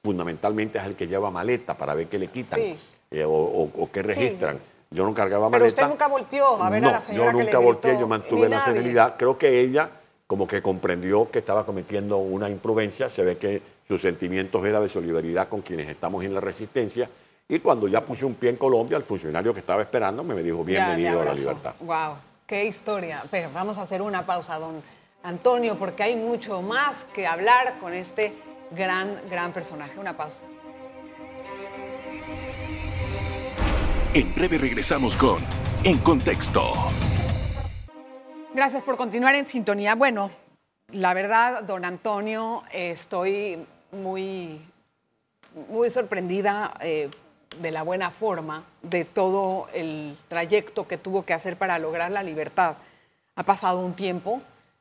fundamentalmente 0.02 0.76
es 0.78 0.84
el 0.84 0.96
que 0.96 1.06
lleva 1.06 1.30
maleta 1.30 1.74
para 1.78 1.94
ver 1.94 2.08
qué 2.08 2.18
le 2.18 2.26
quitan 2.28 2.60
Sí. 2.60 2.76
eh, 3.10 3.24
o, 3.24 3.30
o- 3.32 3.70
o 3.84 3.90
qué 3.90 4.02
registran. 4.02 4.58
Yo 4.94 5.04
no 5.04 5.12
cargaba 5.12 5.50
Pero 5.50 5.64
maleta. 5.64 5.82
usted 5.82 5.88
nunca 5.88 6.06
volteó 6.06 6.62
a 6.62 6.70
ver 6.70 6.80
no, 6.80 6.88
a 6.88 6.92
la 6.92 7.00
señora 7.00 7.32
yo 7.32 7.38
que 7.38 7.44
nunca 7.44 7.58
le 7.58 7.64
volteé, 7.64 7.90
gritó, 7.90 8.00
yo 8.00 8.08
mantuve 8.08 8.48
la 8.48 8.60
serenidad. 8.60 9.16
Creo 9.18 9.36
que 9.36 9.60
ella 9.60 9.90
como 10.28 10.46
que 10.46 10.62
comprendió 10.62 11.30
que 11.30 11.40
estaba 11.40 11.66
cometiendo 11.66 12.18
una 12.18 12.48
imprudencia, 12.48 13.10
se 13.10 13.24
ve 13.24 13.36
que 13.36 13.60
sus 13.88 14.00
sentimientos 14.00 14.64
eran 14.64 14.82
de 14.82 14.88
solidaridad 14.88 15.48
con 15.48 15.62
quienes 15.62 15.88
estamos 15.88 16.24
en 16.24 16.32
la 16.32 16.40
resistencia. 16.40 17.10
Y 17.48 17.58
cuando 17.58 17.88
ya 17.88 18.04
puse 18.04 18.24
un 18.24 18.34
pie 18.34 18.50
en 18.50 18.56
Colombia, 18.56 18.96
el 18.96 19.02
funcionario 19.02 19.52
que 19.52 19.60
estaba 19.60 19.82
esperando 19.82 20.22
me 20.22 20.40
dijo 20.42 20.64
bienvenido 20.64 21.20
a 21.20 21.24
la 21.24 21.34
libertad. 21.34 21.74
Wow, 21.80 22.14
qué 22.46 22.64
historia. 22.64 23.22
Pero 23.30 23.50
vamos 23.52 23.76
a 23.78 23.82
hacer 23.82 24.00
una 24.00 24.24
pausa, 24.24 24.60
don 24.60 24.80
Antonio, 25.24 25.76
porque 25.76 26.04
hay 26.04 26.14
mucho 26.14 26.62
más 26.62 27.04
que 27.12 27.26
hablar 27.26 27.78
con 27.80 27.92
este 27.92 28.32
gran, 28.70 29.20
gran 29.28 29.52
personaje. 29.52 29.98
Una 29.98 30.16
pausa. 30.16 30.44
En 34.16 34.32
breve 34.32 34.58
regresamos 34.58 35.16
con 35.16 35.38
En 35.82 35.98
Contexto. 35.98 36.72
Gracias 38.54 38.84
por 38.84 38.96
continuar 38.96 39.34
en 39.34 39.44
sintonía. 39.44 39.96
Bueno, 39.96 40.30
la 40.92 41.12
verdad, 41.14 41.64
don 41.64 41.84
Antonio, 41.84 42.62
eh, 42.70 42.92
estoy 42.92 43.66
muy, 43.90 44.60
muy 45.68 45.90
sorprendida 45.90 46.74
eh, 46.78 47.10
de 47.60 47.70
la 47.72 47.82
buena 47.82 48.12
forma 48.12 48.62
de 48.82 49.04
todo 49.04 49.68
el 49.74 50.16
trayecto 50.28 50.86
que 50.86 50.96
tuvo 50.96 51.24
que 51.24 51.34
hacer 51.34 51.56
para 51.56 51.80
lograr 51.80 52.12
la 52.12 52.22
libertad. 52.22 52.76
Ha 53.34 53.42
pasado 53.42 53.80
un 53.80 53.94
tiempo 53.94 54.40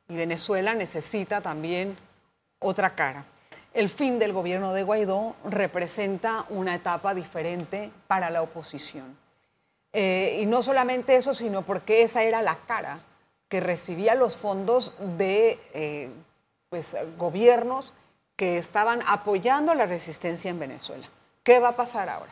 y 0.09 0.15
Venezuela 0.15 0.75
necesita 0.75 1.41
también 1.41 1.97
otra 2.59 2.91
cara. 2.93 3.25
El 3.73 3.89
fin 3.89 4.19
del 4.19 4.31
gobierno 4.31 4.73
de 4.73 4.83
Guaidó 4.83 5.35
representa 5.43 6.45
una 6.49 6.75
etapa 6.75 7.15
diferente 7.15 7.89
para 8.05 8.29
la 8.29 8.43
oposición. 8.43 9.22
Eh, 9.93 10.39
y 10.41 10.45
no 10.47 10.63
solamente 10.63 11.15
eso, 11.15 11.35
sino 11.35 11.61
porque 11.61 12.01
esa 12.03 12.23
era 12.23 12.41
la 12.41 12.57
cara 12.67 12.99
que 13.47 13.59
recibía 13.59 14.15
los 14.15 14.35
fondos 14.35 14.93
de 15.17 15.59
eh, 15.73 16.09
pues, 16.69 16.95
gobiernos 17.17 17.93
que 18.35 18.57
estaban 18.57 19.01
apoyando 19.05 19.75
la 19.75 19.85
resistencia 19.85 20.49
en 20.49 20.57
Venezuela. 20.59 21.07
¿Qué 21.43 21.59
va 21.59 21.69
a 21.69 21.75
pasar 21.75 22.09
ahora? 22.09 22.31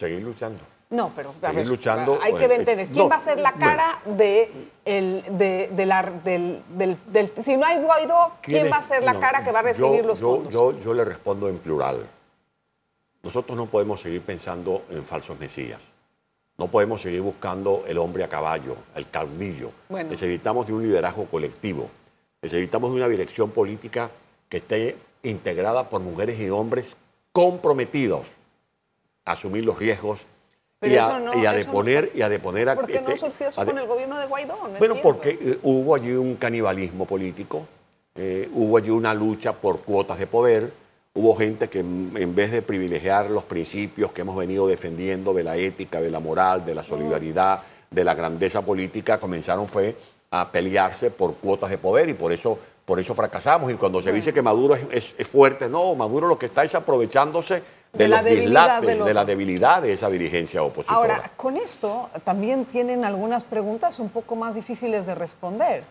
Seguir 0.00 0.22
luchando. 0.22 0.60
No, 0.90 1.12
pero 1.14 1.34
Seguir 1.40 1.68
luchando, 1.68 2.18
hay 2.22 2.32
que 2.32 2.44
entender 2.46 2.80
eh, 2.80 2.88
quién 2.90 3.04
no, 3.04 3.10
va 3.10 3.16
a 3.16 3.20
ser 3.20 3.38
la 3.38 3.50
bueno. 3.52 3.66
cara 3.66 4.00
de 4.06 4.50
el, 4.86 5.22
de, 5.38 5.68
de 5.70 5.86
la, 5.86 6.02
del, 6.02 6.64
del- 6.70 6.96
del- 7.06 7.30
si 7.44 7.56
no 7.58 7.66
hay 7.66 7.76
Guaidó, 7.82 8.32
¿quién 8.40 8.72
va 8.72 8.78
a 8.78 8.82
ser 8.82 9.04
la 9.04 9.12
No, 9.12 9.20
cara 9.20 9.44
que 9.44 9.52
va 9.52 9.58
a 9.58 9.62
recibir 9.62 10.00
yo- 10.00 10.06
los 10.06 10.18
yo- 10.18 10.26
fondos? 10.36 10.52
Yo, 10.52 10.72
yo 10.80 10.94
le 10.94 11.04
respondo 11.04 11.48
en 11.50 11.58
plural. 11.58 12.08
Nosotros 13.22 13.56
no 13.56 13.66
podemos 13.66 14.00
seguir 14.00 14.22
pensando 14.22 14.84
en 14.88 15.04
falsos 15.04 15.38
mesías. 15.38 15.80
No 16.58 16.66
podemos 16.66 17.00
seguir 17.00 17.20
buscando 17.20 17.84
el 17.86 17.98
hombre 17.98 18.24
a 18.24 18.28
caballo, 18.28 18.74
el 18.96 19.08
caudillo. 19.08 19.70
Bueno. 19.88 20.10
Necesitamos 20.10 20.66
de 20.66 20.72
un 20.72 20.82
liderazgo 20.82 21.24
colectivo. 21.26 21.88
Necesitamos 22.42 22.90
de 22.90 22.96
una 22.96 23.08
dirección 23.08 23.50
política 23.52 24.10
que 24.48 24.56
esté 24.56 24.96
integrada 25.22 25.88
por 25.88 26.00
mujeres 26.00 26.38
y 26.40 26.50
hombres 26.50 26.96
comprometidos 27.30 28.22
a 29.24 29.32
asumir 29.32 29.64
los 29.64 29.78
riesgos 29.78 30.18
y 30.82 30.96
a, 30.96 31.20
no- 31.20 31.40
y 31.40 31.46
a 31.46 31.50
eso 31.56 31.70
no- 31.70 31.78
deponer 31.78 32.10
y 32.14 32.22
a 32.22 32.28
deponer 32.28 32.68
a- 32.70 32.74
¿Por 32.74 32.86
qué 32.88 33.00
no 33.02 33.08
este, 33.08 33.20
surgió 33.20 33.48
eso 33.50 33.60
de- 33.60 33.66
con 33.66 33.78
el 33.78 33.86
gobierno 33.86 34.18
de 34.18 34.26
Guaidó? 34.26 34.54
No 34.56 34.60
bueno, 34.78 34.94
entiendo. 34.96 35.02
porque 35.02 35.38
eh, 35.40 35.58
hubo 35.62 35.94
allí 35.94 36.12
un 36.12 36.34
canibalismo 36.34 37.06
político, 37.06 37.66
eh, 38.16 38.48
hubo 38.52 38.78
allí 38.78 38.90
una 38.90 39.14
lucha 39.14 39.52
por 39.52 39.80
cuotas 39.82 40.18
de 40.18 40.26
poder, 40.26 40.72
hubo 41.18 41.34
gente 41.34 41.68
que 41.68 41.80
en 41.80 42.34
vez 42.34 42.50
de 42.52 42.62
privilegiar 42.62 43.28
los 43.30 43.42
principios 43.44 44.12
que 44.12 44.20
hemos 44.22 44.36
venido 44.36 44.66
defendiendo 44.68 45.34
de 45.34 45.42
la 45.42 45.56
ética, 45.56 46.00
de 46.00 46.10
la 46.10 46.20
moral, 46.20 46.64
de 46.64 46.74
la 46.74 46.82
solidaridad, 46.84 47.60
de 47.90 48.04
la 48.04 48.14
grandeza 48.14 48.62
política, 48.62 49.18
comenzaron 49.18 49.66
fue 49.66 49.96
a 50.30 50.50
pelearse 50.52 51.10
por 51.10 51.34
cuotas 51.34 51.70
de 51.70 51.78
poder 51.78 52.08
y 52.08 52.14
por 52.14 52.30
eso, 52.32 52.58
por 52.84 53.00
eso 53.00 53.14
fracasamos. 53.14 53.70
Y 53.72 53.74
cuando 53.74 54.00
se 54.02 54.12
dice 54.12 54.32
que 54.32 54.42
Maduro 54.42 54.74
es, 54.74 54.86
es- 54.92 55.14
es 55.18 55.26
fuerte, 55.28 55.68
no, 55.68 55.94
Maduro 55.94 56.28
lo 56.28 56.38
que 56.38 56.46
está 56.46 56.62
es 56.64 56.74
aprovechándose 56.74 57.62
de, 57.92 58.04
De 58.04 58.08
la 58.08 58.22
debilidad 58.22 58.82
del 58.82 59.02
de 59.02 59.14
la 59.14 59.24
debilidad 59.24 59.80
de 59.82 59.94
esa 59.94 60.10
dirigencia 60.10 60.62
opositora. 60.62 60.98
Ahora, 60.98 61.30
con 61.36 61.56
esto 61.56 62.10
también 62.22 62.66
tienen 62.66 63.04
algunas 63.06 63.44
preguntas 63.44 63.98
un 63.98 64.10
poco 64.10 64.36
más 64.36 64.54
difíciles 64.54 65.06
de 65.06 65.14
responder. 65.14 65.82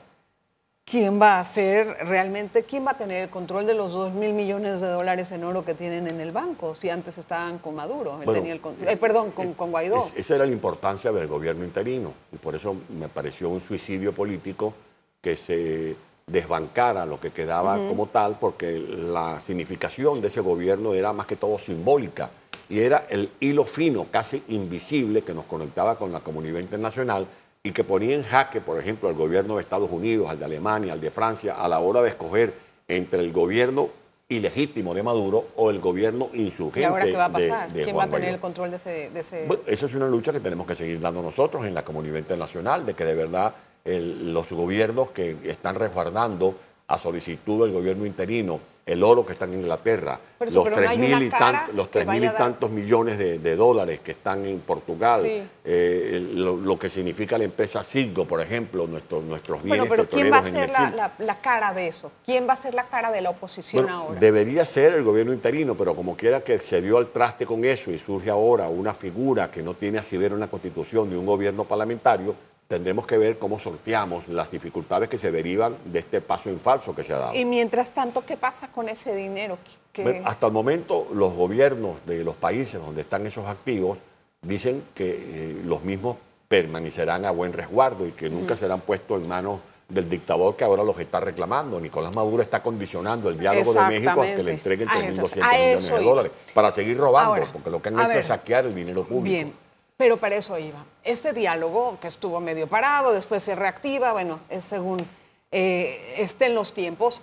¿Quién 0.89 1.21
va 1.21 1.37
a 1.41 1.43
ser 1.43 1.97
realmente, 2.07 2.63
quién 2.63 2.87
va 2.87 2.91
a 2.91 2.97
tener 2.97 3.23
el 3.23 3.29
control 3.29 3.67
de 3.67 3.73
los 3.73 3.91
2 3.91 4.13
mil 4.13 4.31
millones 4.31 4.79
de 4.79 4.87
dólares 4.87 5.29
en 5.33 5.43
oro 5.43 5.65
que 5.65 5.73
tienen 5.73 6.07
en 6.07 6.21
el 6.21 6.31
banco? 6.31 6.75
Si 6.75 6.89
antes 6.89 7.17
estaban 7.17 7.57
con 7.57 7.75
Maduro, 7.75 8.19
él 8.19 8.23
Bueno, 8.25 8.39
tenía 8.39 8.53
el 8.53 8.61
con- 8.61 8.75
eh, 8.87 8.95
perdón, 8.95 9.31
con, 9.31 9.53
con 9.53 9.71
Guaidó. 9.71 9.97
Es- 9.97 10.13
esa 10.15 10.35
era 10.35 10.45
la 10.45 10.51
importancia 10.53 11.11
del 11.11 11.27
gobierno 11.27 11.65
interino 11.65 12.13
y 12.31 12.37
por 12.37 12.55
eso 12.55 12.73
me 12.97 13.09
pareció 13.09 13.49
un 13.49 13.59
suicidio 13.59 14.13
político 14.13 14.73
que 15.21 15.35
se 15.35 15.97
desbancara 16.25 17.05
lo 17.05 17.19
que 17.19 17.31
quedaba 17.31 17.75
como 17.89 18.05
tal, 18.07 18.37
porque 18.39 18.79
la 18.79 19.41
significación 19.41 20.21
de 20.21 20.29
ese 20.29 20.39
gobierno 20.39 20.93
era 20.93 21.11
más 21.11 21.25
que 21.25 21.35
todo 21.35 21.59
simbólica 21.59 22.29
y 22.69 22.79
era 22.79 23.07
el 23.09 23.29
hilo 23.41 23.65
fino, 23.65 24.05
casi 24.09 24.41
invisible, 24.47 25.21
que 25.21 25.33
nos 25.33 25.43
conectaba 25.45 25.97
con 25.97 26.13
la 26.13 26.21
comunidad 26.21 26.61
internacional 26.61 27.27
y 27.67 27.71
que 27.71 27.83
ponía 27.83 28.15
en 28.15 28.23
jaque, 28.23 28.61
por 28.61 28.79
ejemplo, 28.79 29.09
al 29.09 29.15
gobierno 29.15 29.57
de 29.57 29.61
Estados 29.61 29.91
Unidos, 29.91 30.29
al 30.29 30.39
de 30.39 30.45
Alemania, 30.45 30.93
al 30.93 31.01
de 31.01 31.11
Francia, 31.11 31.55
a 31.55 31.67
la 31.67 31.79
hora 31.79 32.01
de 32.01 32.07
escoger 32.07 32.53
entre 32.87 33.19
el 33.19 33.33
gobierno 33.33 33.89
ilegítimo 34.29 34.93
de 34.93 35.03
Maduro 35.03 35.47
o 35.57 35.69
el 35.69 35.79
gobierno 35.79 36.29
insurgente 36.33 36.79
¿Y 36.81 36.83
ahora 36.85 37.03
qué 37.03 37.11
va 37.17 37.25
a 37.25 37.31
pasar? 37.31 37.73
de 37.73 37.83
¿Quién 37.83 37.97
va 37.97 38.03
a 38.03 38.05
tener 38.05 38.19
Guaidó. 38.21 38.35
el 38.35 38.39
control 38.39 38.71
de 38.71 38.77
ese...? 38.77 39.09
de 39.09 39.19
ese- 39.19 39.47
Bueno, 39.47 39.63
eso 39.67 39.85
es 39.85 39.93
una 39.95 40.07
lucha 40.07 40.31
que 40.31 40.39
tenemos 40.39 40.65
que 40.65 40.75
seguir 40.75 40.97
dando 41.01 41.21
nosotros 41.21 41.65
en 41.65 41.73
la 41.73 41.83
comunidad 41.83 42.17
internacional, 42.19 42.85
de 42.85 42.93
que 42.93 43.03
de 43.03 43.15
verdad 43.15 43.53
el- 43.83 44.33
los 44.33 44.49
gobiernos 44.49 45.11
que 45.11 45.35
están 45.43 45.75
resguardando 45.75 46.55
a 46.87 46.97
solicitud 46.97 47.63
del 47.65 47.73
gobierno 47.73 48.05
interino 48.05 48.61
el 48.87 49.03
oro 49.03 49.25
que 49.25 49.33
está 49.33 49.45
en 49.45 49.55
Inglaterra, 49.55 50.17
eso, 50.39 50.63
los 50.63 50.69
no 50.69 50.75
tres 50.75 50.97
mil 50.97 51.13
una 51.13 51.25
y, 51.25 51.29
tan- 51.29 51.75
los 51.75 51.91
tres 51.91 52.07
mil 52.07 52.31
tantos 52.31 52.71
millones 52.71 53.17
de, 53.17 53.37
de 53.37 53.55
dólares 53.57 53.99
que 53.99 54.11
están 54.11 54.45
en 54.45 54.59
Portugal, 54.61 55.21
Sí. 55.23 55.43
eh, 55.65 56.25
lo, 56.35 56.55
lo 56.55 56.79
que 56.79 56.89
significa 56.89 57.37
la 57.37 57.43
empresa 57.43 57.83
Citgo, 57.83 58.25
por 58.25 58.41
ejemplo, 58.41 58.87
nuestros, 58.87 59.23
nuestros 59.23 59.59
bueno, 59.61 59.83
bienes 59.83 59.89
pero 59.89 60.09
¿quién 60.09 60.31
va 60.31 60.37
a 60.37 60.43
ser 60.43 60.69
la, 60.71 60.79
Exil. 60.83 60.95
la- 60.95 61.11
la 61.19 61.41
cara 61.41 61.73
de 61.73 61.87
eso? 61.89 62.11
¿Quién 62.25 62.47
va 62.47 62.53
a 62.53 62.57
ser 62.57 62.73
la 62.73 62.85
cara 62.87 63.11
de 63.11 63.21
la 63.21 63.29
oposición 63.31 63.83
Bueno, 63.83 63.97
ahora? 63.99 64.19
Debería 64.19 64.63
ser 64.63 64.93
el 64.93 65.03
gobierno 65.03 65.33
interino, 65.33 65.75
pero 65.75 65.93
como 65.93 66.15
quiera 66.15 66.41
que 66.41 66.57
se 66.59 66.81
dio 66.81 66.97
al 66.97 67.07
traste 67.11 67.45
con 67.45 67.65
eso 67.65 67.91
y 67.91 67.99
surge 67.99 68.29
ahora 68.29 68.69
una 68.69 68.93
figura 68.93 69.51
que 69.51 69.61
no 69.61 69.73
tiene 69.73 69.97
asidero 69.99 70.35
en 70.35 70.39
la 70.41 70.47
constitución 70.47 71.09
de 71.09 71.17
un 71.17 71.25
gobierno 71.25 71.65
parlamentario, 71.65 72.33
tendremos 72.67 73.05
que 73.07 73.17
ver 73.17 73.37
cómo 73.39 73.59
sorteamos 73.59 74.27
las 74.27 74.51
dificultades 74.51 75.07
que 75.09 75.17
se 75.17 75.31
derivan 75.31 75.77
de 75.85 75.99
este 75.99 76.21
paso 76.21 76.49
en 76.49 76.59
falso 76.59 76.93
que 76.95 77.03
se 77.03 77.13
ha 77.13 77.17
dado. 77.17 77.35
Y 77.35 77.45
mientras 77.45 77.91
tanto, 77.91 78.25
¿qué 78.25 78.35
pasa 78.37 78.67
con 78.69 78.89
ese 78.89 79.15
dinero? 79.15 79.57
¿Qué- 79.63 79.71
qué- 79.93 80.03
Bueno, 80.03 80.27
hasta 80.27 80.47
el 80.47 80.51
momento 80.53 81.07
los 81.13 81.33
gobiernos 81.33 81.95
de 82.05 82.23
los 82.23 82.35
países 82.35 82.81
donde 82.81 83.01
están 83.01 83.25
esos 83.25 83.45
activos 83.47 83.97
dicen 84.41 84.83
que 84.93 85.09
eh, 85.09 85.61
los 85.65 85.83
mismos 85.83 86.17
permanecerán 86.47 87.25
a 87.25 87.31
buen 87.31 87.53
resguardo 87.53 88.05
y 88.07 88.11
que 88.11 88.29
nunca 88.29 88.55
serán 88.55 88.81
puestos 88.81 89.21
en 89.21 89.27
manos 89.27 89.59
del 89.89 90.09
dictador 90.09 90.55
que 90.57 90.63
ahora 90.65 90.83
los 90.83 90.99
está 90.99 91.19
reclamando. 91.21 91.79
Nicolás 91.79 92.13
Maduro 92.13 92.43
está 92.43 92.61
condicionando 92.61 93.29
el 93.29 93.39
diálogo 93.39 93.73
de 93.73 93.81
México 93.87 94.21
a 94.21 94.25
que 94.25 94.43
le 94.43 94.51
entreguen 94.51 94.87
Ah, 94.89 94.95
3.200 94.99 95.09
entonces, 95.09 95.43
a 95.43 95.51
millones 95.51 95.89
de 95.91 96.03
dólares 96.03 96.31
para 96.53 96.71
seguir 96.73 96.97
robando, 96.97 97.33
Ahora, 97.35 97.49
porque 97.51 97.69
lo 97.69 97.81
que 97.81 97.89
han 97.89 97.99
hecho 97.99 98.07
ver. 98.09 98.17
es 98.17 98.25
saquear 98.27 98.65
el 98.65 98.75
dinero 98.75 99.03
público. 99.05 99.23
Bien, 99.33 99.53
pero 99.97 100.17
para 100.17 100.35
eso 100.35 100.57
iba. 100.59 100.85
Este 101.03 101.33
diálogo 101.33 101.97
que 101.99 102.07
estuvo 102.07 102.39
medio 102.39 102.67
parado, 102.67 103.11
después 103.11 103.43
se 103.43 103.55
reactiva, 103.55 104.13
bueno, 104.13 104.39
es 104.49 104.63
según 104.63 105.05
eh, 105.51 106.13
estén 106.17 106.53
los 106.53 106.73
tiempos. 106.73 107.21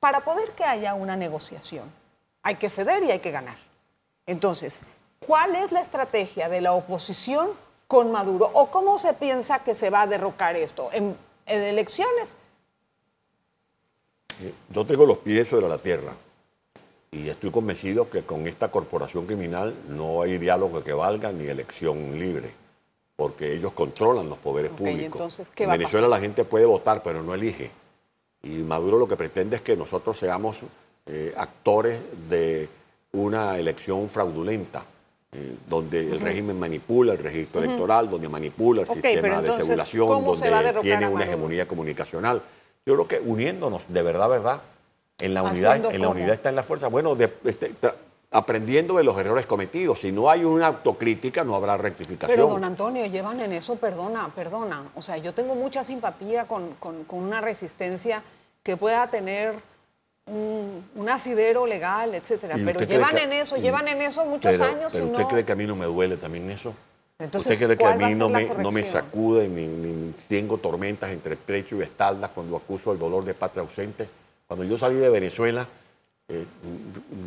Para 0.00 0.20
poder 0.24 0.50
que 0.50 0.64
haya 0.64 0.94
una 0.94 1.16
negociación, 1.16 1.90
hay 2.42 2.56
que 2.56 2.68
ceder 2.68 3.04
y 3.04 3.12
hay 3.12 3.20
que 3.20 3.30
ganar. 3.30 3.56
Entonces, 4.26 4.80
¿cuál 5.20 5.54
es 5.54 5.70
la 5.70 5.80
estrategia 5.80 6.48
de 6.48 6.60
la 6.60 6.72
oposición 6.72 7.50
con 7.86 8.10
Maduro? 8.10 8.50
¿O 8.52 8.66
cómo 8.66 8.98
se 8.98 9.14
piensa 9.14 9.60
que 9.60 9.76
se 9.76 9.90
va 9.90 10.02
a 10.02 10.06
derrocar 10.08 10.56
esto? 10.56 10.90
¿En, 10.92 11.16
elecciones? 11.46 12.36
Eh, 14.42 14.52
Yo 14.70 14.84
tengo 14.84 15.06
los 15.06 15.18
pies 15.18 15.48
sobre 15.48 15.68
la 15.68 15.78
tierra 15.78 16.12
y 17.16 17.30
estoy 17.30 17.50
convencido 17.50 18.10
que 18.10 18.22
con 18.22 18.46
esta 18.46 18.68
corporación 18.70 19.26
criminal 19.26 19.74
no 19.88 20.22
hay 20.22 20.38
diálogo 20.38 20.82
que 20.84 20.92
valga 20.92 21.32
ni 21.32 21.46
elección 21.46 22.18
libre, 22.18 22.50
porque 23.16 23.54
ellos 23.54 23.72
controlan 23.72 24.28
los 24.28 24.38
poderes 24.38 24.70
públicos. 24.72 25.04
entonces, 25.04 25.46
¿qué 25.54 25.64
en 25.64 25.70
Venezuela 25.70 26.08
la 26.08 26.20
gente 26.20 26.44
puede 26.44 26.66
votar, 26.66 27.02
pero 27.02 27.22
no 27.22 27.34
elige. 27.34 27.70
Y 28.42 28.58
Maduro 28.58 28.98
lo 28.98 29.08
que 29.08 29.16
pretende 29.16 29.56
es 29.56 29.62
que 29.62 29.76
nosotros 29.76 30.18
seamos 30.18 30.56
eh, 31.06 31.32
actores 31.36 32.00
de 32.28 32.68
una 33.12 33.58
elección 33.58 34.08
fraudulenta. 34.10 34.84
eh, 35.32 35.54
donde 35.68 36.00
el 36.00 36.20
régimen 36.20 36.58
manipula 36.58 37.12
el 37.12 37.18
registro 37.18 37.62
electoral, 37.62 38.08
donde 38.08 38.28
manipula 38.28 38.82
el 38.82 38.88
sistema 38.88 39.42
de 39.42 39.52
segulación, 39.52 40.08
donde 40.08 40.80
tiene 40.82 41.08
una 41.08 41.24
hegemonía 41.24 41.66
comunicacional. 41.66 42.40
Yo 42.86 42.94
creo 42.94 43.08
que 43.08 43.18
uniéndonos, 43.18 43.82
de 43.88 44.02
verdad, 44.02 44.30
verdad, 44.30 44.62
en 45.18 45.34
la 45.34 45.42
unidad, 45.42 45.94
en 45.94 46.02
la 46.02 46.08
unidad 46.08 46.34
está 46.34 46.48
en 46.48 46.56
la 46.56 46.62
fuerza. 46.62 46.88
Bueno, 46.88 47.16
este, 47.44 47.72
aprendiendo 48.30 48.96
de 48.96 49.04
los 49.04 49.16
errores 49.18 49.46
cometidos. 49.46 50.00
Si 50.00 50.12
no 50.12 50.30
hay 50.30 50.44
una 50.44 50.66
autocrítica, 50.66 51.44
no 51.44 51.54
habrá 51.56 51.76
rectificación. 51.76 52.36
Pero, 52.36 52.48
don 52.48 52.64
Antonio, 52.64 53.06
llevan 53.06 53.40
en 53.40 53.52
eso, 53.52 53.76
perdona, 53.76 54.30
perdona. 54.34 54.84
O 54.94 55.02
sea, 55.02 55.16
yo 55.16 55.32
tengo 55.32 55.54
mucha 55.54 55.84
simpatía 55.84 56.46
con, 56.46 56.76
una 57.10 57.40
resistencia 57.40 58.22
que 58.62 58.76
pueda 58.76 59.08
tener 59.08 59.54
un, 60.26 61.08
asidero 61.08 61.66
legal, 61.66 62.14
etcétera. 62.14 62.56
Pero 62.62 62.80
llevan 62.80 63.16
en 63.16 63.32
eso, 63.32 63.56
llevan 63.56 63.88
en 63.88 64.02
eso 64.02 64.26
muchos 64.26 64.60
años. 64.60 64.90
Pero 64.92 65.06
usted 65.06 65.24
cree 65.26 65.44
que 65.44 65.52
a 65.52 65.56
mí 65.56 65.66
no 65.66 65.76
me 65.76 65.86
duele 65.86 66.16
también 66.16 66.50
eso. 66.50 66.74
Entonces, 67.18 67.50
¿Usted 67.50 67.64
cree 67.64 67.78
que 67.78 67.86
a 67.86 67.94
mí 67.94 68.14
no 68.14 68.28
me, 68.28 68.44
no 68.44 68.70
me 68.70 68.84
sacude 68.84 69.48
ni, 69.48 70.12
tengo 70.28 70.58
tormentas 70.58 71.10
entre 71.10 71.36
pecho 71.36 71.76
y 71.76 71.82
espalda 71.82 72.28
cuando 72.28 72.56
acuso 72.58 72.92
el 72.92 72.98
dolor 72.98 73.24
de 73.24 73.32
patria 73.32 73.62
ausente? 73.62 74.06
Cuando 74.46 74.64
yo 74.64 74.78
salí 74.78 74.96
de 74.96 75.10
Venezuela, 75.10 75.66
eh, 76.28 76.44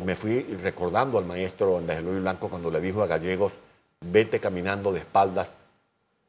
me 0.04 0.16
fui 0.16 0.42
recordando 0.62 1.18
al 1.18 1.26
maestro 1.26 1.78
Andrés 1.78 2.02
Luis 2.02 2.20
Blanco 2.20 2.48
cuando 2.48 2.70
le 2.70 2.80
dijo 2.80 3.02
a 3.02 3.06
Gallegos, 3.06 3.52
vete 4.00 4.40
caminando 4.40 4.92
de 4.92 5.00
espaldas 5.00 5.48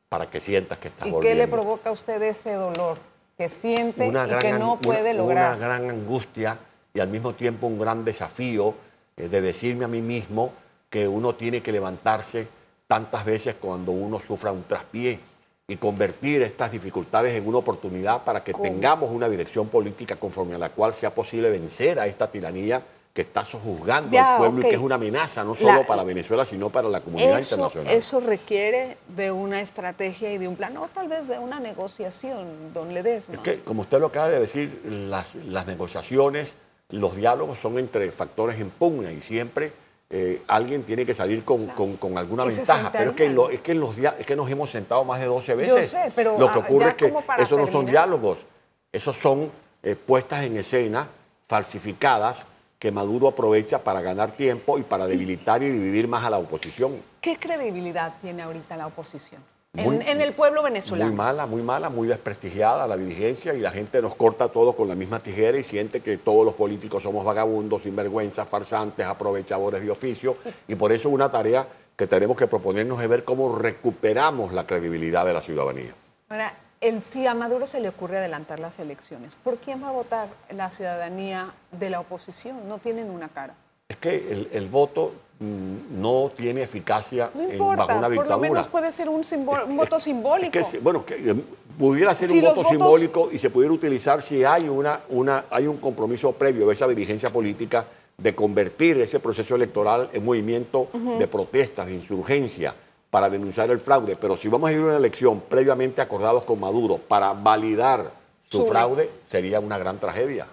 para 0.09 0.29
que 0.29 0.41
sientas 0.41 0.77
que 0.77 0.89
estás 0.89 1.07
¿Y 1.07 1.11
volviendo. 1.11 1.41
qué 1.41 1.45
le 1.45 1.51
provoca 1.51 1.89
a 1.89 1.93
usted 1.93 2.21
ese 2.21 2.53
dolor 2.53 2.97
que 3.37 3.47
siente 3.47 4.07
y 4.07 4.11
que 4.39 4.53
no 4.53 4.79
puede 4.79 5.13
lograr? 5.13 5.57
Una 5.57 5.65
gran 5.65 5.89
angustia 5.89 6.57
y 6.93 6.99
al 6.99 7.07
mismo 7.07 7.33
tiempo 7.33 7.67
un 7.67 7.79
gran 7.79 8.03
desafío 8.03 8.75
eh, 9.15 9.29
de 9.29 9.41
decirme 9.41 9.85
a 9.85 9.87
mí 9.87 10.01
mismo 10.01 10.51
que 10.89 11.07
uno 11.07 11.35
tiene 11.35 11.61
que 11.61 11.71
levantarse 11.71 12.47
tantas 12.87 13.23
veces 13.23 13.55
cuando 13.55 13.93
uno 13.93 14.19
sufra 14.19 14.51
un 14.51 14.63
traspié 14.63 15.21
y 15.71 15.77
convertir 15.77 16.41
estas 16.41 16.69
dificultades 16.69 17.33
en 17.33 17.47
una 17.47 17.59
oportunidad 17.59 18.25
para 18.25 18.43
que 18.43 18.53
tengamos 18.53 19.09
una 19.09 19.29
dirección 19.29 19.69
política 19.69 20.17
conforme 20.17 20.55
a 20.55 20.57
la 20.57 20.67
cual 20.69 20.93
sea 20.93 21.15
posible 21.15 21.49
vencer 21.49 21.97
a 21.97 22.07
esta 22.07 22.29
tiranía 22.29 22.83
que 23.13 23.21
está 23.21 23.45
sojuzgando 23.45 24.19
al 24.19 24.37
pueblo 24.37 24.59
y 24.59 24.63
que 24.63 24.75
es 24.75 24.81
una 24.81 24.95
amenaza 24.95 25.45
no 25.45 25.55
solo 25.55 25.87
para 25.87 26.03
Venezuela, 26.03 26.43
sino 26.43 26.69
para 26.69 26.89
la 26.89 26.99
comunidad 26.99 27.39
internacional. 27.39 27.93
Eso 27.93 28.19
requiere 28.19 28.97
de 29.15 29.31
una 29.31 29.61
estrategia 29.61 30.33
y 30.33 30.37
de 30.37 30.49
un 30.49 30.57
plan, 30.57 30.75
o 30.75 30.89
tal 30.89 31.07
vez 31.07 31.25
de 31.29 31.39
una 31.39 31.61
negociación, 31.61 32.73
don 32.73 32.93
Ledesma. 32.93 33.35
Es 33.35 33.41
que, 33.41 33.61
como 33.61 33.83
usted 33.83 34.01
lo 34.01 34.07
acaba 34.07 34.27
de 34.27 34.41
decir, 34.41 34.81
las, 34.85 35.35
las 35.35 35.67
negociaciones, 35.67 36.55
los 36.89 37.15
diálogos 37.15 37.59
son 37.59 37.79
entre 37.79 38.11
factores 38.11 38.59
en 38.59 38.69
pugna 38.71 39.13
y 39.13 39.21
siempre 39.21 39.71
eh, 40.13 40.41
alguien 40.47 40.83
tiene 40.83 41.05
que 41.05 41.15
salir 41.15 41.45
con, 41.45 42.17
alguna 42.17 42.43
ventaja. 42.43 42.91
Pero 42.91 43.11
es 43.11 43.15
que, 43.15 43.25
es, 43.53 43.61
que 43.61 43.73
los 43.73 43.97
es 43.97 44.25
que 44.25 44.35
nos 44.35 44.49
hemos 44.51 44.69
sentado 44.69 45.05
más 45.05 45.21
de 45.21 45.25
12 45.25 45.55
veces. 45.55 45.97
pero 46.13 46.37
Lo 46.37 46.51
que 46.51 46.59
ah, 46.59 46.63
ocurre 46.63 46.89
es 46.89 46.95
que 46.95 47.13
esos 47.39 47.57
no 47.57 47.67
son 47.67 47.85
diálogos, 47.85 48.37
esos 48.91 49.15
son 49.15 49.49
eh, 49.81 49.95
puestas 49.95 50.43
en 50.43 50.57
escena 50.57 51.07
falsificadas 51.47 52.45
que 52.77 52.91
Maduro 52.91 53.29
aprovecha 53.29 53.79
para 53.79 54.01
ganar 54.01 54.31
tiempo 54.31 54.77
y 54.77 54.81
para 54.81 55.07
debilitar 55.07 55.63
y 55.63 55.69
dividir 55.69 56.07
más 56.07 56.25
a 56.25 56.29
la 56.29 56.39
oposición. 56.39 57.01
¿Qué 57.21 57.37
credibilidad 57.37 58.15
tiene 58.21 58.41
ahorita 58.41 58.75
la 58.75 58.87
oposición? 58.87 59.41
En, 59.73 60.21
el 60.21 60.33
pueblo 60.33 60.63
venezolano. 60.63 61.07
Muy 61.09 61.15
mala, 61.15 61.45
muy 61.45 61.61
mala, 61.61 61.89
muy 61.89 62.07
desprestigiada 62.07 62.87
la 62.87 62.97
dirigencia 62.97 63.53
y 63.53 63.59
la 63.59 63.71
gente 63.71 64.01
nos 64.01 64.15
corta 64.15 64.49
todo 64.49 64.73
con 64.73 64.87
la 64.87 64.95
misma 64.95 65.19
tijera 65.19 65.57
y 65.57 65.63
siente 65.63 66.01
que 66.01 66.17
todos 66.17 66.45
los 66.45 66.55
políticos 66.55 67.03
somos 67.03 67.23
vagabundos, 67.23 67.83
sinvergüenzas, 67.83 68.49
farsantes, 68.49 69.05
aprovechadores 69.05 69.81
de 69.81 69.89
oficio 69.89 70.35
y 70.67 70.75
por 70.75 70.91
eso 70.91 71.09
una 71.09 71.31
tarea 71.31 71.67
que 71.95 72.07
tenemos 72.07 72.35
que 72.35 72.47
proponernos 72.47 73.01
es 73.01 73.07
ver 73.07 73.23
cómo 73.23 73.57
recuperamos 73.57 74.53
la 74.53 74.65
credibilidad 74.67 75.25
de 75.25 75.33
la 75.33 75.41
ciudadanía. 75.41 75.93
Ahora, 76.29 76.53
el, 76.81 77.03
si 77.03 77.27
a 77.27 77.33
Maduro 77.33 77.67
se 77.67 77.79
le 77.79 77.89
ocurre 77.89 78.17
adelantar 78.17 78.59
las 78.59 78.79
elecciones, 78.79 79.35
¿por 79.35 79.57
quién 79.57 79.83
va 79.83 79.89
a 79.89 79.91
votar 79.91 80.29
la 80.49 80.69
ciudadanía 80.71 81.53
de 81.71 81.89
la 81.89 81.99
oposición? 81.99 82.67
No 82.67 82.79
tienen 82.79 83.09
una 83.09 83.29
cara. 83.29 83.55
Es 83.87 83.97
que 83.97 84.47
el 84.51 84.67
voto 84.67 85.13
no 85.41 86.31
tiene 86.35 86.61
eficacia 86.61 87.31
bajo 87.33 87.97
una 87.97 88.09
dictadura. 88.09 88.15
Por 88.15 88.27
lo 88.27 88.39
menos 88.39 88.67
puede 88.67 88.91
ser 88.91 89.09
un, 89.09 89.23
voto 89.75 89.99
simbólico. 89.99 90.59
bueno, 90.81 91.03
que, 91.03 91.15
eh, 91.15 91.35
pudiera 91.77 92.13
ser 92.13 92.31
un 92.31 92.41
voto 92.41 92.63
simbólico 92.63 93.29
y 93.31 93.39
se 93.39 93.49
pudiera 93.49 93.73
utilizar 93.73 94.21
si 94.21 94.43
hay, 94.43 94.69
una, 94.69 95.01
una, 95.09 95.45
hay 95.49 95.65
un 95.65 95.77
compromiso 95.77 96.31
previo 96.33 96.67
de 96.67 96.73
esa 96.73 96.87
dirigencia 96.87 97.31
política 97.31 97.85
de 98.17 98.35
convertir 98.35 98.99
ese 98.99 99.19
proceso 99.19 99.55
electoral 99.55 100.09
en 100.13 100.23
movimiento 100.23 100.89
de 101.17 101.27
protestas, 101.27 101.87
de 101.87 101.93
insurgencia, 101.93 102.75
para 103.09 103.27
denunciar 103.27 103.71
el 103.71 103.79
fraude. 103.79 104.15
Pero 104.15 104.37
si 104.37 104.47
vamos 104.47 104.69
a 104.69 104.73
ir 104.73 104.79
a 104.79 104.83
una 104.83 104.97
elección 104.97 105.41
previamente 105.49 106.01
acordados 106.01 106.43
con 106.43 106.59
Maduro 106.59 106.97
para 106.97 107.33
validar 107.33 108.11
su 108.47 108.65
fraude, 108.65 109.09
sería 109.25 109.59
una 109.59 109.79
gran 109.79 109.99
tragedia. 109.99 110.45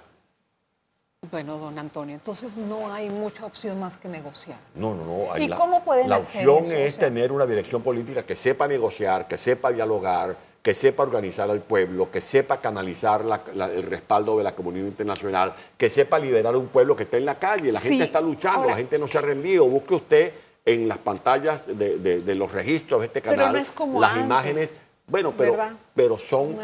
Bueno, 1.33 1.59
don 1.59 1.77
Antonio, 1.79 2.15
entonces 2.15 2.57
no 2.57 2.93
hay 2.93 3.11
mucha 3.11 3.45
opción 3.45 3.81
más 3.81 3.97
que 3.97 4.09
negociar. 4.09 4.57
No, 4.77 4.95
no, 4.95 5.05
no. 5.05 5.37
¿Y 5.37 5.49
cómo 5.49 5.85
pueden 5.85 6.09
La 6.09 6.19
opción 6.19 6.65
es 6.67 6.97
tener 6.97 7.33
una 7.33 7.45
dirección 7.45 7.83
política 7.83 8.23
que 8.23 8.37
sepa 8.37 8.69
negociar, 8.69 9.27
que 9.27 9.37
sepa 9.37 9.73
dialogar, 9.73 10.37
que 10.63 10.75
sepa 10.75 11.03
organizar 11.03 11.51
al 11.51 11.61
pueblo, 11.61 12.09
que 12.09 12.21
sepa 12.21 12.59
canalizar 12.59 13.25
el 13.53 13.83
respaldo 13.83 14.39
de 14.39 14.45
la 14.45 14.55
comunidad 14.55 14.87
internacional, 14.87 15.55
que 15.77 15.91
sepa 15.91 16.21
liderar 16.21 16.55
un 16.55 16.69
pueblo 16.69 16.95
que 16.95 17.03
esté 17.03 17.19
en 17.19 17.27
la 17.27 17.37
calle. 17.37 17.73
La 17.73 17.81
gente 17.81 18.05
está 18.05 18.21
luchando, 18.21 18.69
la 18.69 18.77
gente 18.77 18.97
no 18.97 19.09
se 19.09 19.19
ha 19.19 19.23
rendido. 19.23 19.67
Busque 19.67 19.95
usted 19.95 20.33
en 20.65 20.87
las 20.87 20.99
pantallas 20.99 21.63
de, 21.67 22.35
los 22.37 22.53
registros 22.53 23.01
de 23.01 23.07
este 23.07 23.23
canal 23.23 23.53
las 23.55 24.17
imágenes. 24.17 24.71
Bueno, 25.09 25.35
pero, 25.37 25.57
pero 25.95 26.17
son, 26.17 26.57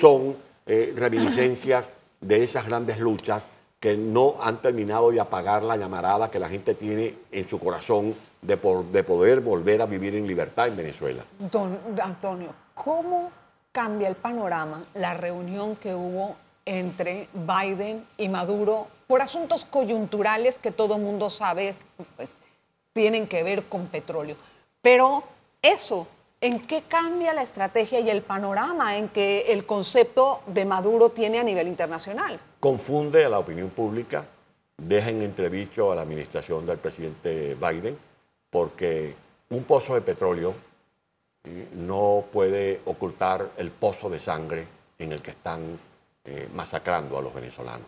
son 0.00 0.34
eh, 0.66 0.94
reminiscencias 0.96 1.86
de 2.20 2.42
esas 2.42 2.66
grandes 2.66 2.98
luchas 2.98 3.42
que 3.80 3.96
no 3.96 4.36
han 4.40 4.60
terminado 4.60 5.10
de 5.10 5.20
apagar 5.20 5.62
la 5.62 5.76
llamarada 5.76 6.30
que 6.30 6.38
la 6.38 6.48
gente 6.48 6.74
tiene 6.74 7.14
en 7.30 7.48
su 7.48 7.60
corazón 7.60 8.14
de, 8.42 8.56
de 8.92 9.04
poder 9.04 9.40
volver 9.40 9.82
a 9.82 9.86
vivir 9.86 10.14
en 10.14 10.26
libertad 10.26 10.68
en 10.68 10.76
Venezuela. 10.76 11.24
Don 11.38 11.78
Antonio, 12.02 12.52
¿cómo 12.74 13.30
cambia 13.70 14.08
el 14.08 14.16
panorama 14.16 14.84
la 14.94 15.14
reunión 15.14 15.76
que 15.76 15.94
hubo 15.94 16.36
entre 16.64 17.28
Biden 17.32 18.04
y 18.16 18.28
Maduro 18.28 18.88
por 19.06 19.22
asuntos 19.22 19.64
coyunturales 19.64 20.58
que 20.58 20.72
todo 20.72 20.96
el 20.96 21.02
mundo 21.02 21.30
sabe 21.30 21.74
pues, 22.16 22.30
tienen 22.92 23.28
que 23.28 23.44
ver 23.44 23.64
con 23.64 23.86
petróleo? 23.86 24.36
Pero 24.82 25.22
eso, 25.62 26.08
¿en 26.40 26.60
qué 26.60 26.82
cambia 26.82 27.32
la 27.32 27.42
estrategia 27.42 28.00
y 28.00 28.10
el 28.10 28.22
panorama 28.22 28.96
en 28.96 29.08
que 29.08 29.52
el 29.52 29.66
concepto 29.66 30.40
de 30.46 30.64
Maduro 30.64 31.10
tiene 31.10 31.38
a 31.38 31.44
nivel 31.44 31.68
internacional? 31.68 32.40
Confunde 32.60 33.24
a 33.24 33.28
la 33.28 33.38
opinión 33.38 33.70
pública, 33.70 34.24
deja 34.76 35.10
en 35.10 35.22
entredicho 35.22 35.92
a 35.92 35.94
la 35.94 36.02
administración 36.02 36.66
del 36.66 36.78
presidente 36.78 37.54
Biden, 37.54 37.96
porque 38.50 39.14
un 39.50 39.64
pozo 39.64 39.94
de 39.94 40.00
petróleo 40.00 40.54
eh, 41.44 41.68
no 41.74 42.24
puede 42.32 42.80
ocultar 42.84 43.50
el 43.56 43.70
pozo 43.70 44.08
de 44.10 44.18
sangre 44.18 44.66
en 44.98 45.12
el 45.12 45.22
que 45.22 45.30
están 45.30 45.78
eh, 46.24 46.48
masacrando 46.54 47.18
a 47.18 47.22
los 47.22 47.34
venezolanos. 47.34 47.86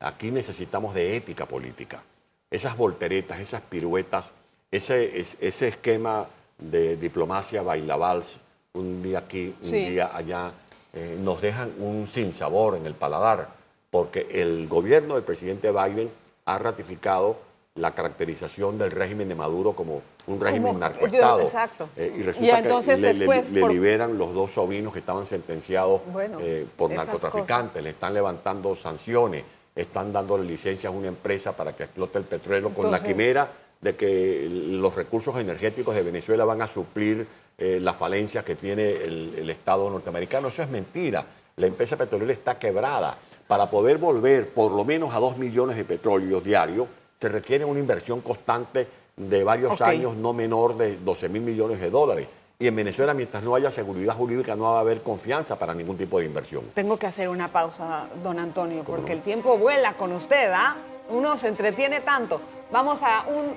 Aquí 0.00 0.30
necesitamos 0.30 0.94
de 0.94 1.16
ética 1.16 1.46
política. 1.46 2.02
Esas 2.50 2.76
volteretas, 2.76 3.40
esas 3.40 3.60
piruetas, 3.62 4.30
ese, 4.70 5.20
ese 5.40 5.68
esquema 5.68 6.26
de 6.56 6.96
diplomacia 6.96 7.62
bailavals, 7.62 8.40
un 8.74 9.02
día 9.02 9.18
aquí, 9.18 9.54
un 9.62 9.70
día 9.70 10.10
allá, 10.14 10.52
eh, 10.92 11.18
nos 11.20 11.40
dejan 11.40 11.74
un 11.78 12.06
sinsabor 12.06 12.76
en 12.76 12.86
el 12.86 12.94
paladar 12.94 13.57
porque 13.90 14.26
el 14.30 14.68
gobierno 14.68 15.14
del 15.14 15.24
presidente 15.24 15.72
Biden 15.72 16.10
ha 16.44 16.58
ratificado 16.58 17.48
la 17.78 17.94
caracterización 17.94 18.76
del 18.76 18.90
régimen 18.90 19.28
de 19.28 19.34
Maduro 19.34 19.72
como 19.72 20.02
un 20.26 20.40
régimen 20.40 20.78
narcoestado. 20.78 21.40
Exacto. 21.40 21.88
Eh, 21.96 22.12
y 22.16 22.22
resulta 22.22 22.62
que 22.62 23.14
le, 23.52 23.68
liberan 23.68 24.18
los 24.18 24.34
dos 24.34 24.50
sobrinos 24.52 24.92
que 24.92 24.98
estaban 24.98 25.26
sentenciados 25.26 26.02
eh, 26.40 26.66
por 26.76 26.90
narcotraficantes, 26.90 27.82
le 27.82 27.90
están 27.90 28.14
levantando 28.14 28.74
sanciones, 28.76 29.44
están 29.74 30.12
dándole 30.12 30.44
licencias 30.44 30.92
a 30.92 30.96
una 30.96 31.08
empresa 31.08 31.56
para 31.56 31.74
que 31.76 31.84
explote 31.84 32.18
el 32.18 32.24
petróleo 32.24 32.70
con 32.74 32.90
la 32.90 33.02
quimera 33.02 33.48
de 33.80 33.94
que 33.94 34.48
los 34.50 34.94
recursos 34.94 35.36
energéticos 35.38 35.94
de 35.94 36.02
Venezuela 36.02 36.44
van 36.44 36.62
a 36.62 36.66
suplir 36.66 37.26
eh, 37.56 37.78
las 37.80 37.96
falencias 37.96 38.44
que 38.44 38.56
tiene 38.56 38.90
el 38.90 39.48
Estado 39.50 39.88
norteamericano. 39.88 40.48
Eso 40.48 40.62
es 40.62 40.68
mentira. 40.68 41.24
La 41.56 41.66
empresa 41.66 41.96
petrolera 41.96 42.32
está 42.32 42.58
quebrada 42.58 43.16
para 43.48 43.68
poder 43.68 43.98
volver 43.98 44.50
por 44.50 44.70
lo 44.70 44.84
menos 44.84 45.12
a 45.14 45.18
2 45.18 45.38
millones 45.38 45.76
de 45.76 45.84
petróleo 45.84 46.40
diarios, 46.40 46.86
se 47.20 47.28
requiere 47.28 47.64
una 47.64 47.80
inversión 47.80 48.20
constante 48.20 48.86
de 49.16 49.42
varios 49.42 49.80
años, 49.80 50.14
no 50.14 50.32
menor 50.32 50.76
de 50.76 50.96
12 50.98 51.28
mil 51.28 51.42
millones 51.42 51.80
de 51.80 51.90
dólares. 51.90 52.28
Y 52.60 52.66
en 52.66 52.76
Venezuela, 52.76 53.14
mientras 53.14 53.42
no 53.42 53.54
haya 53.54 53.70
seguridad 53.70 54.14
jurídica, 54.14 54.54
no 54.54 54.64
va 54.64 54.78
a 54.78 54.80
haber 54.80 55.02
confianza 55.02 55.58
para 55.58 55.74
ningún 55.74 55.96
tipo 55.96 56.18
de 56.20 56.26
inversión. 56.26 56.64
Tengo 56.74 56.96
que 56.96 57.06
hacer 57.06 57.28
una 57.28 57.48
pausa, 57.48 58.08
don 58.22 58.38
Antonio, 58.38 58.84
porque 58.84 59.12
el 59.12 59.22
tiempo 59.22 59.56
vuela 59.56 59.94
con 59.94 60.12
usted, 60.12 60.52
¿ah? 60.52 60.76
Uno 61.08 61.36
se 61.36 61.48
entretiene 61.48 62.00
tanto. 62.00 62.40
Vamos 62.70 63.00
a 63.02 63.26
un 63.28 63.54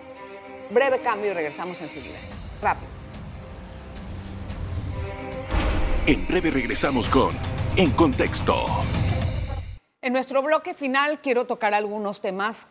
Breve 0.72 1.02
cambio 1.02 1.32
y 1.32 1.34
regresamos 1.34 1.82
enseguida. 1.82 2.18
Rápido. 2.62 2.90
En 6.08 6.26
breve 6.28 6.50
regresamos 6.50 7.10
con 7.10 7.36
En 7.76 7.92
Contexto. 7.92 8.66
En 10.02 10.14
nuestro 10.14 10.42
bloque 10.42 10.74
final 10.74 11.20
quiero 11.22 11.46
tocar 11.46 11.74
algunos 11.74 12.22
temas 12.22 12.68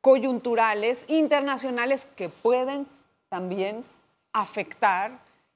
coyunturales, 0.00 1.04
internacionales, 1.08 2.06
que 2.14 2.28
pueden 2.28 2.86
también 3.28 3.84
afectar 4.32 5.12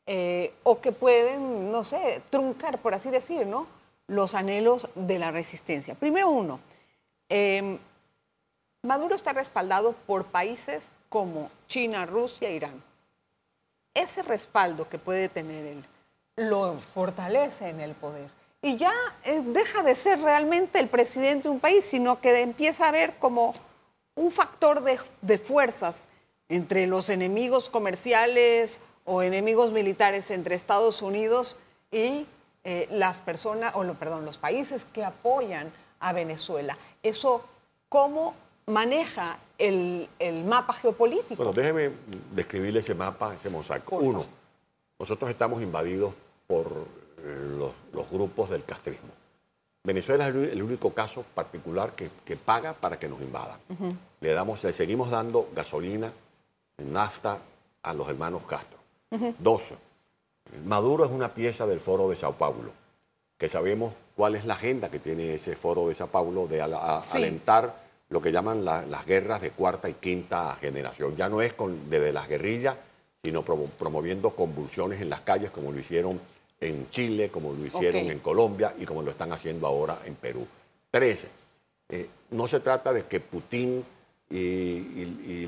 eh, 0.07 0.55
o 0.63 0.81
que 0.81 0.91
pueden, 0.91 1.71
no 1.71 1.85
sé, 1.85 2.23
truncar, 2.31 2.79
por 2.79 2.95
así 2.95 3.11
decir, 3.11 3.47
¿no? 3.47 3.67
los 4.09 4.35
anhelos 4.35 4.89
de 4.95 5.19
la 5.19 5.31
resistencia. 5.31 5.95
Primero 5.95 6.31
uno, 6.31 6.61
em, 7.29 7.79
Maduro 8.83 9.15
está 9.15 9.33
respaldado 9.33 9.93
por 10.07 10.25
países 10.25 10.83
como 11.09 11.51
China, 11.67 12.07
Rusia, 12.07 12.51
Irán. 12.51 12.83
Ese 13.93 14.23
respaldo 14.23 14.89
que 14.89 14.99
puede 14.99 15.29
tener 15.29 15.65
él 15.67 15.85
lo 16.37 16.79
fortalece 16.79 17.69
en 17.69 17.81
el 17.81 17.95
poder. 17.95 18.31
Y 18.63 18.77
ya 18.77 18.93
eh, 19.25 19.43
deja 19.45 19.83
de 19.83 19.95
ser 19.95 20.21
realmente 20.21 20.81
el 20.81 20.89
presidente 20.89 21.45
de 21.45 21.51
un 21.51 21.61
país, 21.61 21.85
sino 21.85 22.21
que 22.21 22.41
empieza 22.43 22.89
a 22.89 22.91
ver 22.91 23.15
como 23.19 23.55
un 24.15 24.31
factor 24.31 24.83
de, 24.83 24.99
de 25.23 25.39
fuerzas 25.39 26.09
entre 26.49 26.87
los 26.87 27.09
enemigos 27.09 27.71
comerciales 27.71 28.81
o 29.05 29.23
enemigos 29.23 29.73
militares 29.73 30.31
entre 30.31 30.55
Estados 30.55 31.03
Unidos 31.03 31.57
y 31.91 32.27
eh, 32.65 32.87
las 32.91 33.21
personas, 33.21 33.73
o 33.75 33.83
perdón, 33.95 34.25
los 34.25 34.37
países 34.37 34.85
que 34.85 35.05
apoyan 35.05 35.73
a 36.01 36.13
Venezuela. 36.13 36.77
Eso, 37.03 37.45
¿cómo 37.89 38.35
maneja 38.67 39.39
el, 39.57 40.09
mapa 40.45 40.75
geopolítico? 40.75 41.37
Bueno, 41.37 41.53
déjeme 41.53 41.93
describirle 42.33 42.81
ese 42.81 42.95
mapa, 42.95 43.35
ese 43.35 43.49
mosaico. 43.49 43.97
Uno, 43.97 44.27
nosotros 44.99 45.31
estamos 45.31 45.63
invadidos 45.63 46.13
por 46.47 46.67
eh, 47.19 47.55
los, 47.93 48.11
grupos 48.11 48.51
del 48.51 48.65
castrismo. 48.65 49.11
Venezuela 49.85 50.29
es 50.29 50.35
el, 50.35 50.63
único 50.63 50.93
caso 50.93 51.25
particular 51.35 51.93
que, 51.95 52.37
paga 52.37 52.75
para 52.75 52.99
que 52.99 53.09
nos 53.09 53.21
invadan. 53.21 53.59
Le, 54.21 54.33
damos, 54.33 54.63
le 54.65 54.73
seguimos 54.73 55.11
dando 55.11 55.49
gasolina, 55.55 56.13
nafta 56.79 57.39
a 57.83 57.95
los 57.95 58.09
hermanos 58.09 58.43
Castro. 58.45 58.79
Dos, 59.39 59.63
Maduro 60.65 61.05
es 61.05 61.11
una 61.11 61.35
pieza 61.35 61.67
del 61.67 61.81
Foro 61.81 62.09
de 62.09 62.17
Sao 62.17 62.35
Paulo, 62.35 62.73
que 63.37 63.49
sabemos 63.49 63.95
cuál 64.17 64.35
es 64.35 64.45
la 64.45 64.55
agenda 64.55 64.91
que 64.91 64.99
tiene 64.99 65.35
ese 65.35 65.57
Foro 65.57 65.89
de 65.89 65.95
Sao 65.95 66.09
Paulo 66.09 66.47
de 66.47 66.63
alentar 66.63 67.89
lo 68.11 68.23
que 68.23 68.33
llaman 68.33 68.65
las 68.65 69.07
guerras 69.07 69.41
de 69.41 69.51
cuarta 69.51 69.89
y 69.89 69.95
quinta 69.95 70.57
generación. 70.61 71.17
Ya 71.17 71.29
no 71.29 71.43
es 71.43 71.53
con, 71.53 71.91
desde 71.91 72.13
las 72.13 72.29
guerrillas, 72.29 72.77
sino 73.23 73.43
promoviendo 73.43 74.31
convulsiones 74.31 75.01
en 75.03 75.11
las 75.11 75.21
calles, 75.21 75.51
como 75.51 75.73
lo 75.73 75.79
hicieron 75.79 76.21
en 76.61 76.91
Chile, 76.91 77.31
como 77.31 77.53
lo 77.53 77.65
hicieron 77.65 78.11
en 78.11 78.19
Colombia 78.19 78.75
y 78.79 78.85
como 78.85 79.03
lo 79.03 79.11
están 79.11 79.33
haciendo 79.33 79.67
ahora 79.67 80.01
en 80.05 80.15
Perú. 80.17 80.47
Trece, 80.91 81.29
eh, 81.89 82.09
no 82.31 82.49
se 82.49 82.61
trata 82.61 82.93
de 82.93 83.05
que 83.05 83.21
Putin 83.21 83.85
y, 84.31 85.47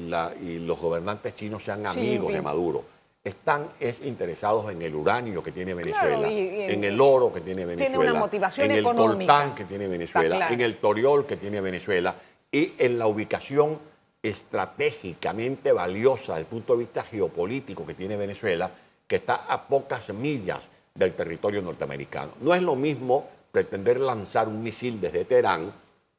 los 0.60 0.80
gobernantes 0.80 1.34
chinos 1.34 1.62
sean 1.62 1.86
amigos 1.86 2.32
de 2.32 2.40
Maduro. 2.40 2.84
Están 3.22 3.68
es 3.78 4.00
interesados 4.06 4.72
en 4.72 4.80
el 4.80 4.94
uranio 4.94 5.42
que 5.42 5.52
tiene 5.52 5.74
Venezuela, 5.74 6.26
en, 6.30 6.82
el 6.82 6.98
oro 6.98 7.30
que 7.30 7.42
tiene 7.42 7.66
Venezuela, 7.66 8.14
motivación 8.14 8.70
en 8.70 8.78
el 8.78 8.84
coltán 8.84 9.54
que 9.54 9.64
tiene 9.64 9.86
Venezuela, 9.88 10.48
en 10.48 10.60
el 10.62 10.78
toriol 10.78 11.26
que 11.26 11.36
tiene 11.36 11.60
Venezuela 11.60 12.14
y 12.50 12.72
en 12.78 12.98
la 12.98 13.06
ubicación 13.06 13.78
estratégicamente 14.22 15.72
valiosa 15.72 16.32
desde 16.32 16.40
el 16.40 16.46
punto 16.46 16.72
de 16.72 16.78
vista 16.78 17.02
geopolítico 17.02 17.86
que 17.86 17.92
tiene 17.92 18.16
Venezuela, 18.16 18.70
que 19.06 19.16
está 19.16 19.34
a 19.34 19.66
pocas 19.66 20.08
millas 20.14 20.66
del 20.94 21.14
territorio 21.14 21.62
norteamericano. 21.62 22.32
No 22.40 22.54
es 22.54 22.62
lo 22.62 22.76
mismo 22.76 23.28
pretender 23.52 24.00
lanzar 24.00 24.48
un 24.48 24.62
misil 24.62 25.00
desde 25.00 25.24
Teherán 25.24 25.72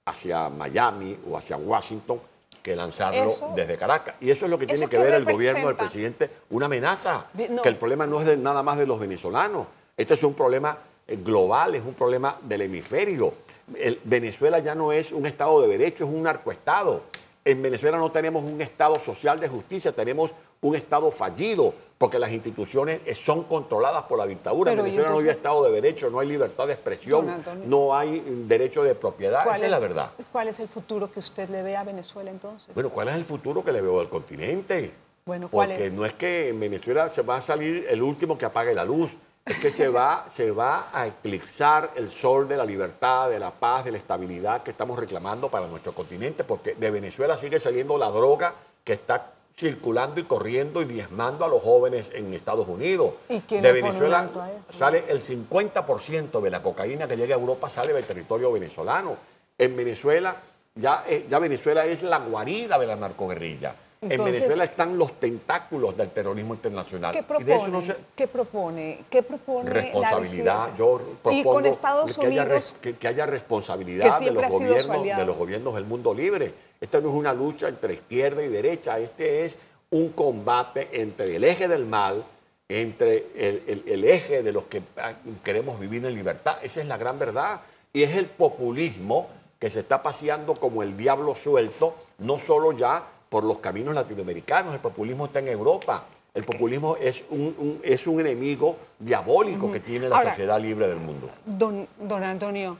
hacia 0.05 0.49
Miami 0.49 1.17
o 1.29 1.37
hacia 1.37 1.57
Washington 1.57 2.19
que 2.61 2.75
lanzarlo 2.75 3.33
desde 3.55 3.77
Caracas. 3.77 4.15
Y 4.19 4.29
eso 4.29 4.45
es 4.45 4.51
lo 4.51 4.59
que 4.59 4.67
tiene 4.67 4.87
que 4.87 4.97
ver 4.97 5.13
el 5.13 5.25
gobierno 5.25 5.67
del 5.67 5.75
presidente, 5.75 6.29
una 6.49 6.67
amenaza, 6.67 7.27
que 7.35 7.69
el 7.69 7.77
problema 7.77 8.05
no 8.05 8.19
es 8.19 8.27
de, 8.27 8.37
nada 8.37 8.61
más 8.61 8.77
de 8.77 8.85
los 8.85 8.99
venezolanos, 8.99 9.67
este 9.97 10.13
es 10.13 10.23
un 10.23 10.33
problema 10.33 10.77
eh, 11.07 11.17
global, 11.17 11.75
es 11.75 11.83
un 11.83 11.93
problema 11.93 12.37
del 12.41 12.61
hemisferio. 12.61 13.33
El, 13.77 13.99
Venezuela 14.03 14.59
ya 14.59 14.75
no 14.75 14.91
es 14.91 15.11
un 15.11 15.25
Estado 15.25 15.61
de 15.61 15.67
Derecho, 15.67 16.03
es 16.05 16.09
un 16.09 16.23
narcoestado. 16.23 17.03
En 17.43 17.61
Venezuela 17.61 17.97
no 17.97 18.11
tenemos 18.11 18.43
un 18.43 18.61
Estado 18.61 18.99
social 18.99 19.39
de 19.39 19.47
justicia, 19.47 19.91
tenemos 19.91 20.31
un 20.61 20.75
Estado 20.75 21.09
fallido, 21.11 21.73
porque 22.01 22.17
las 22.17 22.31
instituciones 22.31 22.99
son 23.15 23.43
controladas 23.43 24.05
por 24.05 24.17
la 24.17 24.25
dictadura. 24.25 24.71
en 24.71 24.77
Venezuela 24.77 25.11
no 25.11 25.19
hay 25.19 25.29
Estado 25.29 25.63
de 25.65 25.71
Derecho, 25.71 26.09
no 26.09 26.19
hay 26.19 26.27
libertad 26.27 26.65
de 26.65 26.73
expresión, 26.73 27.29
no 27.67 27.95
hay 27.95 28.19
derecho 28.47 28.81
de 28.81 28.95
propiedad. 28.95 29.45
Esa 29.47 29.65
es, 29.65 29.69
la 29.69 29.77
verdad. 29.77 30.09
¿Cuál 30.31 30.47
es 30.47 30.59
el 30.59 30.67
futuro 30.67 31.11
que 31.11 31.19
usted 31.19 31.47
le 31.49 31.61
ve 31.61 31.77
a 31.77 31.83
Venezuela 31.83 32.31
entonces? 32.31 32.73
Bueno, 32.73 32.89
¿cuál 32.89 33.09
es 33.09 33.15
el 33.15 33.23
futuro 33.23 33.63
que 33.63 33.71
le 33.71 33.81
veo 33.81 33.99
al 33.99 34.09
continente? 34.09 34.91
Bueno, 35.25 35.47
¿cuál 35.51 35.69
porque 35.69 35.91
no 35.91 36.03
es 36.03 36.13
que 36.13 36.49
en 36.49 36.59
Venezuela 36.59 37.07
se 37.11 37.21
va 37.21 37.35
a 37.35 37.41
salir 37.41 37.85
el 37.87 38.01
último 38.01 38.35
que 38.35 38.45
apague 38.45 38.73
la 38.73 38.83
luz. 38.83 39.11
Es 39.45 39.59
que 39.59 39.69
se 39.69 39.87
va, 39.99 40.25
se 40.27 40.49
va 40.49 40.89
a 40.91 41.05
eclipsar 41.05 41.91
el 41.97 42.09
sol 42.09 42.47
de 42.47 42.57
la 42.57 42.65
libertad, 42.65 43.29
de 43.29 43.37
la 43.37 43.51
paz, 43.51 43.85
de 43.85 43.91
la 43.91 43.99
estabilidad 43.99 44.63
que 44.63 44.71
estamos 44.71 44.97
reclamando 44.97 45.49
para 45.49 45.67
nuestro 45.67 45.93
continente, 45.93 46.43
porque 46.43 46.73
de 46.73 46.89
Venezuela 46.89 47.37
sigue 47.37 47.59
saliendo 47.59 47.95
la 47.99 48.09
droga 48.09 48.55
que 48.83 48.93
está 48.93 49.33
circulando 49.61 50.19
y 50.19 50.23
corriendo 50.23 50.81
y 50.81 50.85
diezmando 50.85 51.45
a 51.45 51.47
los 51.47 51.61
jóvenes 51.61 52.09
en 52.13 52.33
Estados 52.33 52.67
Unidos. 52.67 53.13
de 53.29 53.71
Venezuela 53.71 54.27
sale 54.67 55.03
el 55.07 55.21
50% 55.21 56.41
de 56.41 56.49
la 56.49 56.63
cocaína 56.63 57.07
que 57.07 57.15
llega 57.15 57.35
a 57.35 57.39
Europa 57.39 57.69
sale 57.69 57.93
del 57.93 58.03
territorio 58.03 58.51
venezolano. 58.51 59.17
En 59.55 59.75
Venezuela 59.75 60.41
ya, 60.73 61.03
eh, 61.07 61.27
ya 61.29 61.37
Venezuela 61.37 61.85
es 61.85 62.01
la 62.01 62.17
guarida 62.17 62.79
de 62.79 62.87
la 62.87 62.95
narcoguerrilla. 62.95 63.75
En 64.01 64.23
Venezuela 64.23 64.63
están 64.63 64.97
los 64.97 65.19
tentáculos 65.19 65.95
del 65.95 66.09
terrorismo 66.09 66.55
internacional. 66.55 67.13
¿Qué 67.13 67.23
propone? 67.23 67.95
¿Qué 68.15 68.27
propone? 68.27 69.05
¿Qué 69.09 69.23
propone 69.23 69.69
responsabilidad. 69.69 70.69
Yo 70.77 70.97
propongo 71.21 71.37
y 71.37 71.43
con 71.43 71.65
Estados 71.65 72.17
que, 72.17 72.27
Unidos, 72.27 72.75
haya, 72.81 72.97
que, 72.97 73.07
haya 73.07 73.25
responsabilidad 73.25 74.19
de 74.19 74.31
los, 74.31 74.49
gobiernos, 74.49 75.03
de 75.03 75.25
los 75.25 75.37
gobiernos 75.37 75.75
del 75.75 75.85
mundo 75.85 76.13
libre 76.13 76.53
esta 76.81 76.99
no 76.99 77.09
es 77.09 77.15
una 77.15 77.31
lucha 77.31 77.67
entre 77.67 77.93
izquierda 77.93 78.41
y 78.41 78.47
derecha, 78.47 78.97
este 78.97 79.45
es 79.45 79.55
un 79.91 80.09
combate 80.09 80.89
entre 80.93 81.35
el 81.35 81.43
eje 81.43 81.67
del 81.67 81.85
mal, 81.85 82.25
entre 82.67 83.27
el, 83.35 84.03
eje 84.03 84.41
de 84.41 84.51
los 84.51 84.65
que 84.65 84.81
ah, 84.97 85.13
queremos 85.43 85.79
vivir 85.79 86.03
en 86.03 86.15
libertad. 86.15 86.57
Esa 86.63 86.81
es 86.81 86.87
la 86.87 86.97
gran 86.97 87.19
verdad. 87.19 87.61
Y 87.93 88.01
es 88.01 88.15
el 88.15 88.25
populismo 88.25 89.29
que 89.59 89.69
se 89.69 89.81
está 89.81 90.01
paseando 90.01 90.55
como 90.55 90.81
el 90.81 90.97
diablo 90.97 91.35
suelto, 91.35 91.93
no 92.17 92.39
solo 92.39 92.71
ya 92.71 93.05
por 93.31 93.45
los 93.45 93.59
caminos 93.59 93.95
latinoamericanos, 93.95 94.73
el 94.73 94.81
populismo 94.81 95.27
está 95.27 95.39
en 95.39 95.47
Europa. 95.47 96.03
El 96.33 96.43
populismo 96.43 96.97
es 96.97 97.23
un, 97.29 97.79
es 97.81 98.05
un 98.05 98.19
enemigo 98.19 98.75
diabólico 98.99 99.71
que 99.71 99.79
tiene 99.79 100.09
la 100.09 100.21
sociedad 100.21 100.59
libre 100.59 100.85
del 100.89 100.97
mundo. 100.97 101.29
Don, 101.45 101.87
don 101.97 102.23
Antonio, 102.25 102.77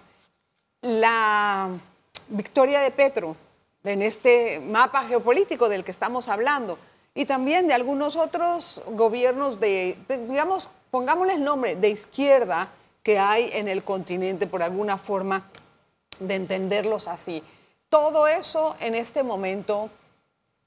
la 0.81 1.69
victoria 2.27 2.81
de 2.81 2.91
Petro 2.91 3.37
en 3.85 4.01
este 4.01 4.59
mapa 4.59 5.03
geopolítico 5.05 5.69
del 5.69 5.85
que 5.85 5.91
estamos 5.91 6.27
hablando 6.27 6.77
y 7.15 7.23
también 7.23 7.69
de 7.69 7.73
algunos 7.73 8.17
otros 8.17 8.81
gobiernos 8.87 9.57
de, 9.61 9.97
digamos, 10.27 10.69
pongámosles 10.91 11.39
nombre, 11.39 11.77
de 11.77 11.91
izquierda 11.91 12.73
que 13.03 13.19
hay 13.19 13.51
en 13.53 13.69
el 13.69 13.85
continente 13.85 14.47
por 14.47 14.63
alguna 14.63 14.97
forma 14.97 15.49
de 16.19 16.35
entenderlos 16.35 17.07
así. 17.07 17.41
Todo 17.87 18.27
eso 18.27 18.75
en 18.81 18.95
este 18.95 19.23
momento, 19.23 19.89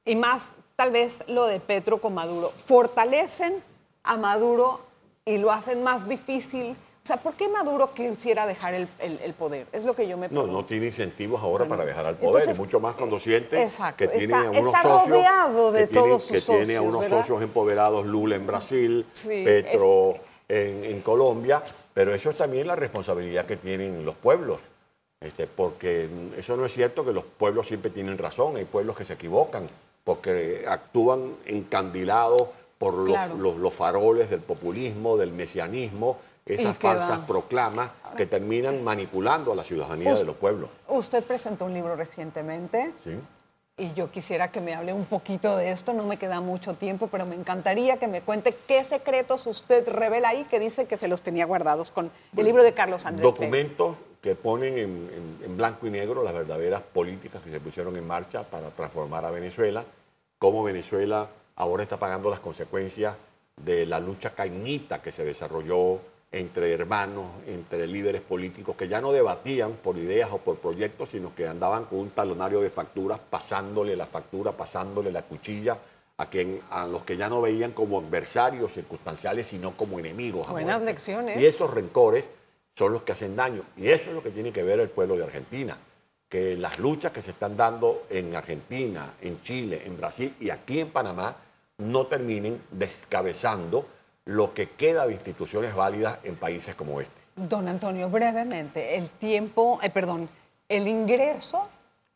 y 0.05 0.17
más 0.17 0.43
tal 0.77 0.90
vez 0.90 1.23
lo 1.29 1.47
de 1.47 1.61
Petro 1.61 2.01
con 2.01 2.14
Maduro, 2.14 2.53
fortalecen 2.67 3.62
a 4.03 4.17
Maduro 4.17 4.81
y 5.25 5.38
lo 5.38 5.51
hacen 5.51 5.83
más 5.83 6.09
difícil 6.09 6.77
o 7.05 7.07
sea, 7.07 7.19
¿por 7.19 7.35
qué 7.35 7.51
Maduro 7.51 7.93
quisiera 7.93 8.47
dejar 8.47 8.73
el, 8.73 8.87
poder? 9.35 9.67
Es 9.73 9.85
lo 9.85 9.95
que 9.95 10.09
yo 10.09 10.17
me 10.17 10.31
pregunto. 10.31 10.51
No, 10.51 10.61
no 10.61 10.64
tiene 10.64 10.87
incentivos 10.87 11.43
ahora 11.43 11.67
para 11.67 11.85
dejar 11.85 12.07
el 12.07 12.14
poder, 12.14 12.49
y 12.49 12.59
mucho 12.59 12.81
más 12.81 12.97
cuando 12.97 13.21
siente 13.21 13.69
que 13.99 14.09
tiene 14.09 14.33
a 14.33 14.51
unos 14.51 14.75
socios, 14.81 15.73
de 15.75 15.87
que, 15.87 15.95
todos 15.95 16.25
que 16.25 16.40
tiene 16.40 16.77
a 16.77 16.81
unos 16.81 17.07
socios 17.07 17.43
empoderados, 17.43 18.07
Lula 18.07 18.37
en 18.37 18.47
Brasil, 18.47 19.05
Petro 19.23 20.14
en, 20.49 21.03
Colombia, 21.03 21.62
pero 21.93 22.14
eso 22.14 22.31
es 22.31 22.38
también 22.38 22.67
la 22.67 22.75
responsabilidad 22.75 23.45
que 23.45 23.59
tienen 23.59 24.03
los 24.07 24.14
pueblos. 24.14 24.61
Este, 25.21 25.47
porque 25.47 26.09
eso 26.38 26.57
no 26.57 26.64
es 26.64 26.73
cierto 26.73 27.05
que 27.05 27.12
los 27.12 27.25
pueblos 27.25 27.67
siempre 27.67 27.90
tienen 27.90 28.17
razón, 28.17 28.57
hay 28.57 28.64
pueblos 28.64 28.97
que 28.97 29.05
se 29.05 29.12
equivocan, 29.12 29.69
porque 30.05 30.64
actúan 30.69 31.35
encandilados 31.47 32.45
por 32.79 32.95
los 32.95 33.75
faroles 33.75 34.29
del 34.29 34.40
populismo, 34.40 35.17
del 35.17 35.33
mesianismo, 35.33 36.19
esas 36.45 36.77
falsas 36.77 37.21
proclamas 37.21 37.90
que 38.17 38.27
terminan 38.27 38.85
manipulando 38.85 39.53
a 39.53 39.57
la 39.57 39.62
ciudadanía 39.62 40.14
de 40.14 40.25
los 40.25 40.37
pueblos. 40.37 40.69
Usted 40.88 41.25
presentó 41.25 41.64
un 41.64 41.73
libro 41.73 41.97
recientemente. 41.97 42.93
Sí. 43.03 43.19
y 43.77 43.93
yo 43.95 44.11
quisiera 44.11 44.53
que 44.53 44.61
me 44.61 44.73
hable 44.75 44.93
un 44.93 45.05
poquito 45.05 45.57
de 45.57 45.73
esto, 45.73 45.95
no 45.95 46.05
me 46.05 46.17
queda 46.17 46.40
mucho 46.40 46.75
tiempo, 46.75 47.09
pero 47.11 47.27
me 47.27 47.35
encantaría 47.35 47.97
que 47.97 48.07
me 48.07 48.21
cuente 48.21 48.55
qué 48.69 48.85
secretos 48.85 49.47
usted 49.47 49.88
revela 49.88 50.29
ahí 50.29 50.45
que 50.45 50.61
dice 50.61 50.85
que 50.85 50.97
se 50.97 51.09
los 51.09 51.23
tenía 51.23 51.45
guardados 51.47 51.90
con 51.90 52.11
el 52.37 52.45
libro 52.45 52.62
de 52.62 52.73
Carlos 52.73 53.05
Andrés. 53.07 53.25
Documentos 53.25 53.97
que 54.24 54.34
ponen 54.34 54.78
en, 54.78 55.56
blanco 55.58 55.87
y 55.87 55.90
negro 55.90 56.24
las 56.24 56.32
verdaderas 56.32 56.80
políticas 56.80 57.42
que 57.42 57.50
se 57.50 57.60
pusieron 57.60 57.94
en 57.98 58.06
marcha 58.06 58.42
para 58.42 58.70
transformar 58.70 59.22
a 59.26 59.30
Venezuela, 59.30 59.84
cómo 60.38 60.62
Venezuela 60.62 61.28
ahora 61.56 61.82
está 61.82 61.98
pagando 61.98 62.30
las 62.30 62.40
consecuencias 62.40 63.14
de 63.62 63.84
la 63.84 64.00
lucha 64.00 64.30
cañita 64.30 65.02
que 65.02 65.12
se 65.12 65.26
desarrolló 65.26 66.00
entre 66.32 66.72
hermanos, 66.72 67.26
entre 67.46 67.87
líderes 67.87 68.22
políticos 68.22 68.76
que 68.76 68.88
ya 68.88 69.02
no 69.02 69.12
debatían 69.12 69.74
por 69.74 69.98
ideas 69.98 70.30
o 70.32 70.38
por 70.38 70.56
proyectos, 70.56 71.10
sino 71.10 71.34
que 71.34 71.46
andaban 71.46 71.84
con 71.84 71.98
un 71.98 72.10
talonario 72.12 72.62
de 72.62 72.70
facturas, 72.70 73.20
pasándole 73.28 73.94
la 73.94 74.06
factura, 74.06 74.52
pasándole 74.52 75.12
la 75.12 75.20
cuchilla 75.20 75.76
a, 76.16 76.30
quien, 76.30 76.62
a 76.70 76.87
los 76.87 77.02
que 77.02 77.18
ya 77.18 77.28
no 77.28 77.42
veían 77.42 77.72
como 77.72 78.00
adversarios 78.00 78.72
circunstanciales, 78.72 79.48
sino 79.48 79.76
como 79.76 79.98
enemigos. 79.98 80.48
Buenas 80.48 80.80
lecciones. 80.80 81.38
Y 81.38 81.44
esos 81.44 81.70
rencores 81.70 82.30
son 82.76 82.92
los 82.92 83.02
que 83.02 83.12
hacen 83.12 83.37
daño. 83.37 83.62
Y 83.76 83.88
eso 83.88 84.10
es 84.10 84.14
lo 84.14 84.22
que 84.22 84.30
tiene 84.30 84.52
que 84.52 84.62
ver 84.62 84.80
el 84.80 84.90
pueblo 84.90 85.16
de 85.16 85.24
Argentina, 85.24 85.76
que 86.28 86.56
las 86.56 86.78
luchas 86.78 87.12
que 87.12 87.22
se 87.22 87.30
están 87.30 87.56
dando 87.56 88.06
en 88.10 88.34
Argentina, 88.34 89.14
en 89.20 89.40
Chile, 89.42 89.82
en 89.84 89.96
Brasil 89.96 90.34
y 90.40 90.50
aquí 90.50 90.80
en 90.80 90.90
Panamá 90.90 91.37
no 91.78 92.06
terminen 92.06 92.62
descabezando 92.70 93.87
lo 94.26 94.54
que 94.54 94.70
queda 94.70 95.06
de 95.06 95.12
instituciones 95.12 95.74
válidas 95.74 96.18
en 96.24 96.37
países 96.37 96.74
como 96.74 97.00
este. 97.00 97.20
Don 97.37 97.68
Antonio, 97.68 98.08
brevemente, 98.08 98.96
el 98.96 99.10
tiempo, 99.10 99.78
eh, 99.82 99.90
perdón, 99.90 100.28
el 100.68 100.88
ingreso 100.88 101.68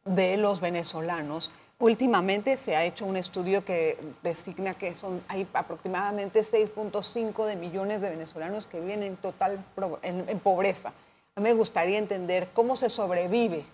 de 0.05 0.37
los 0.37 0.61
venezolanos. 0.61 1.51
Últimamente 1.81 2.57
se 2.57 2.75
ha 2.75 2.85
hecho 2.85 3.07
un 3.07 3.17
estudio 3.17 3.65
que 3.65 3.97
designa 4.25 4.75
que 4.75 4.97
son, 4.97 5.23
hay 5.29 5.47
aproximadamente 5.53 6.41
6.5 6.41 7.47
de 7.47 7.55
millones 7.55 8.01
de 8.01 8.11
venezolanos 8.11 8.67
que 8.67 8.81
viven 8.81 9.05
en 9.05 9.17
total 9.17 9.65
en, 10.03 10.41
pobreza. 10.41 10.93
A 11.37 11.41
mí 11.41 11.49
me 11.49 11.55
gustaría 11.55 11.99
entender 11.99 12.49
cómo 12.53 12.75
se 12.75 12.89
sobrevive 12.89 13.65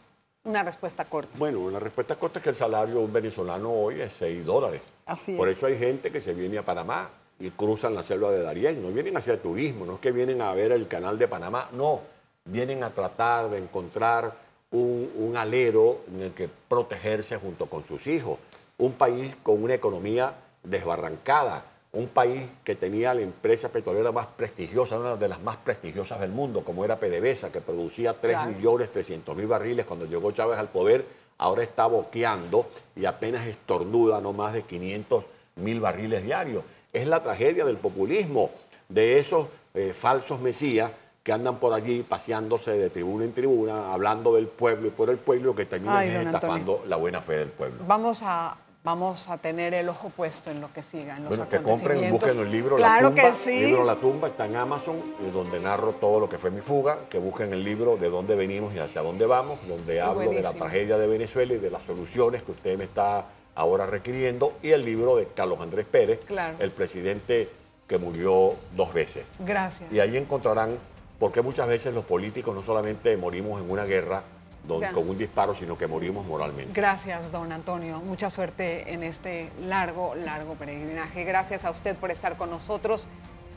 una 0.45 0.63
respuesta 0.63 1.07
corta. 1.07 1.33
Bueno, 1.39 1.61
una 1.61 1.81
respuesta 1.81 2.17
corta 2.17 2.41
es 2.41 2.43
que 2.43 2.51
el 2.51 2.57
salario 2.57 2.97
de 2.97 3.05
un 3.07 3.13
venezolano 3.13 3.73
hoy 3.73 4.03
es 4.03 4.13
6 4.13 4.45
dólares. 4.45 4.83
Así 5.07 5.35
Por 5.35 5.49
eso 5.49 5.65
hay 5.65 5.79
gente 5.79 6.13
que 6.13 6.21
se 6.21 6.35
viene 6.35 6.59
a 6.59 6.63
Panamá 6.63 7.09
y 7.41 7.51
cruzan 7.53 7.95
la 7.95 8.03
selva 8.03 8.31
de 8.31 8.43
Darién. 8.43 8.83
No 8.83 8.91
vienen 8.91 9.17
hacia 9.17 9.33
el 9.33 9.39
turismo, 9.39 9.87
no 9.87 9.95
es 9.95 10.01
que 10.01 10.13
vienen 10.13 10.43
a 10.43 10.53
ver 10.53 10.73
el 10.73 10.89
canal 10.89 11.19
de 11.19 11.27
Panamá, 11.27 11.71
no. 11.73 12.03
Vienen 12.45 12.85
a 12.85 12.91
tratar 12.91 13.49
de 13.49 13.57
encontrar 13.57 14.44
un, 14.75 15.35
alero 15.37 16.01
en 16.13 16.23
el 16.23 16.33
que 16.33 16.49
protegerse 16.69 17.37
junto 17.37 17.67
con 17.67 17.87
sus 17.87 18.07
hijos. 18.07 18.39
Un 18.79 18.93
país 18.93 19.37
con 19.43 19.63
una 19.63 19.75
economía 19.75 20.35
desbarrancada, 20.63 21.65
un 21.93 22.09
país 22.09 22.43
que 22.65 22.75
tenía 22.75 23.15
la 23.15 23.21
empresa 23.21 23.69
petrolera 23.69 24.11
más 24.11 24.27
prestigiosa, 24.27 24.99
una 24.99 25.17
de 25.17 25.29
las 25.29 25.41
más 25.41 25.57
prestigiosas 25.59 26.21
del 26.21 26.33
mundo, 26.33 26.65
como 26.65 26.85
era 26.85 26.99
PDVSA, 26.99 27.53
que 27.53 27.61
producía 27.61 28.21
3.300.000 28.21 29.47
barriles 29.47 29.87
cuando 29.87 30.07
llegó 30.07 30.33
Chávez 30.33 30.59
al 30.59 30.69
poder, 30.71 31.05
ahora 31.39 31.63
está 31.63 31.87
boqueando 31.87 32.67
y 32.97 33.05
apenas 33.05 33.47
estornuda 33.47 34.21
no 34.21 34.33
más 34.33 34.55
de 34.55 34.65
500.000 34.65 35.81
barriles 35.81 36.25
diarios. 36.25 36.65
Es 36.93 37.07
la 37.07 37.23
tragedia 37.23 37.65
del 37.65 37.77
populismo, 37.77 38.51
de 38.89 39.19
esos 39.19 39.49
eh, 39.75 39.93
falsos 39.93 40.41
mesías 40.41 40.91
que 41.25 41.33
andan 41.33 41.57
por 41.57 41.73
allí 41.73 42.03
paseándose 42.03 42.73
de 42.73 42.91
tribuna 42.91 43.25
en 43.25 43.33
tribuna, 43.33 43.95
hablando 43.95 44.35
del 44.35 44.47
pueblo 44.47 44.89
y 44.89 44.91
por 44.91 45.09
el 45.09 45.17
pueblo, 45.17 45.55
que 45.55 45.65
terminan 45.65 46.05
estafando 46.07 46.85
la 46.87 46.97
buena 46.97 47.23
fe 47.23 47.37
del 47.39 47.49
pueblo. 47.49 47.83
Vamos 47.89 48.21
a, 48.23 48.59
vamos 48.85 49.31
a 49.31 49.39
tener 49.39 49.73
el 49.73 49.89
ojo 49.89 50.11
puesto 50.11 50.51
en 50.51 50.61
lo 50.61 50.71
que 50.71 50.83
siga, 50.83 51.17
en 51.17 51.25
los 51.25 51.31
bueno, 51.31 51.49
que 51.49 51.63
compren, 51.63 52.11
busquen 52.11 52.39
el 52.39 52.53
libro 52.53 52.77
claro 52.77 53.09
La 53.09 53.09
Tumba. 53.09 53.23
Que 53.23 53.37
sí. 53.43 53.57
El 53.57 53.67
libro 53.69 53.85
La 53.85 53.97
Tumba 53.97 54.29
está 54.29 54.45
en 54.45 54.57
Amazon, 54.57 55.03
donde 55.33 55.59
narro 55.61 55.93
todo 55.93 56.21
lo 56.21 56.29
que 56.29 56.37
fue 56.37 56.51
mi 56.51 56.61
fuga, 56.61 57.09
que 57.09 57.19
busquen 57.19 57.55
el 57.55 57.65
libro 57.65 57.97
de 57.97 58.11
dónde 58.11 58.37
venimos 58.37 58.75
y 58.75 58.81
hacia 58.81 59.01
dónde 59.01 59.25
vamos, 59.25 59.59
donde 59.67 60.03
hablo 60.03 60.31
de 60.31 60.43
la 60.43 60.53
tragedia 60.53 60.99
de 60.99 61.07
Venezuela 61.07 61.55
y 61.55 61.59
de 61.59 61.71
las 61.71 61.85
soluciones 61.85 62.43
que 62.43 62.53
usted 62.53 62.77
me 62.77 62.85
está 62.85 63.25
ahora 63.55 63.87
requiriendo, 63.87 64.59
y 64.63 64.73
el 64.73 64.85
libro 64.85 65.17
de 65.17 65.29
Carlos 65.29 65.59
Andrés 65.63 65.87
Pérez, 65.91 66.21
el 66.59 66.71
presidente 66.71 67.49
que 67.89 67.97
murió 67.97 68.57
dos 68.77 68.93
veces. 68.93 69.25
Gracias. 69.39 69.91
Y 69.91 70.01
ahí 70.01 70.19
encontrarán 70.19 70.77
por 71.19 71.33
qué 71.33 71.43
muchas 71.43 71.69
veces 71.69 71.95
los 71.95 72.05
políticos 72.05 72.55
no 72.55 72.63
solamente 72.63 73.17
morimos 73.17 73.61
en 73.61 73.71
una 73.71 73.85
guerra 73.85 74.25
con 74.67 75.09
un 75.09 75.19
disparo, 75.19 75.55
sino 75.55 75.77
que 75.77 75.87
morimos 75.87 76.27
moralmente. 76.27 76.73
Gracias, 76.73 77.31
don 77.31 77.53
Antonio. 77.53 78.01
Mucha 78.01 78.31
suerte 78.31 78.93
en 78.93 79.03
este 79.03 79.51
largo, 79.67 80.15
largo 80.15 80.55
peregrinaje. 80.55 81.25
Gracias 81.25 81.65
a 81.65 81.71
usted 81.71 81.97
por 81.97 82.11
estar 82.11 82.37
con 82.37 82.51
nosotros 82.51 83.07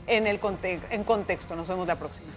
en, 0.06 0.26
el 0.26 0.38
en 0.90 1.04
contexto. 1.04 1.56
Nos 1.56 1.68
vemos 1.68 1.86
la 1.86 1.96
próxima. 1.96 2.28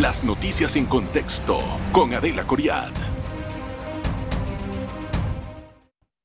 Las 0.00 0.24
noticias 0.24 0.76
en 0.76 0.86
contexto 0.86 1.58
con 1.92 2.12
Adela 2.12 2.46
Coriad. 2.46 2.92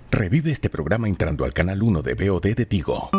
Revive 0.09 0.51
este 0.51 0.69
programa 0.69 1.07
entrando 1.07 1.45
al 1.45 1.53
canal 1.53 1.81
1 1.81 2.01
de 2.01 2.13
BOD 2.15 2.55
de 2.55 2.65
Tigo. 2.65 3.09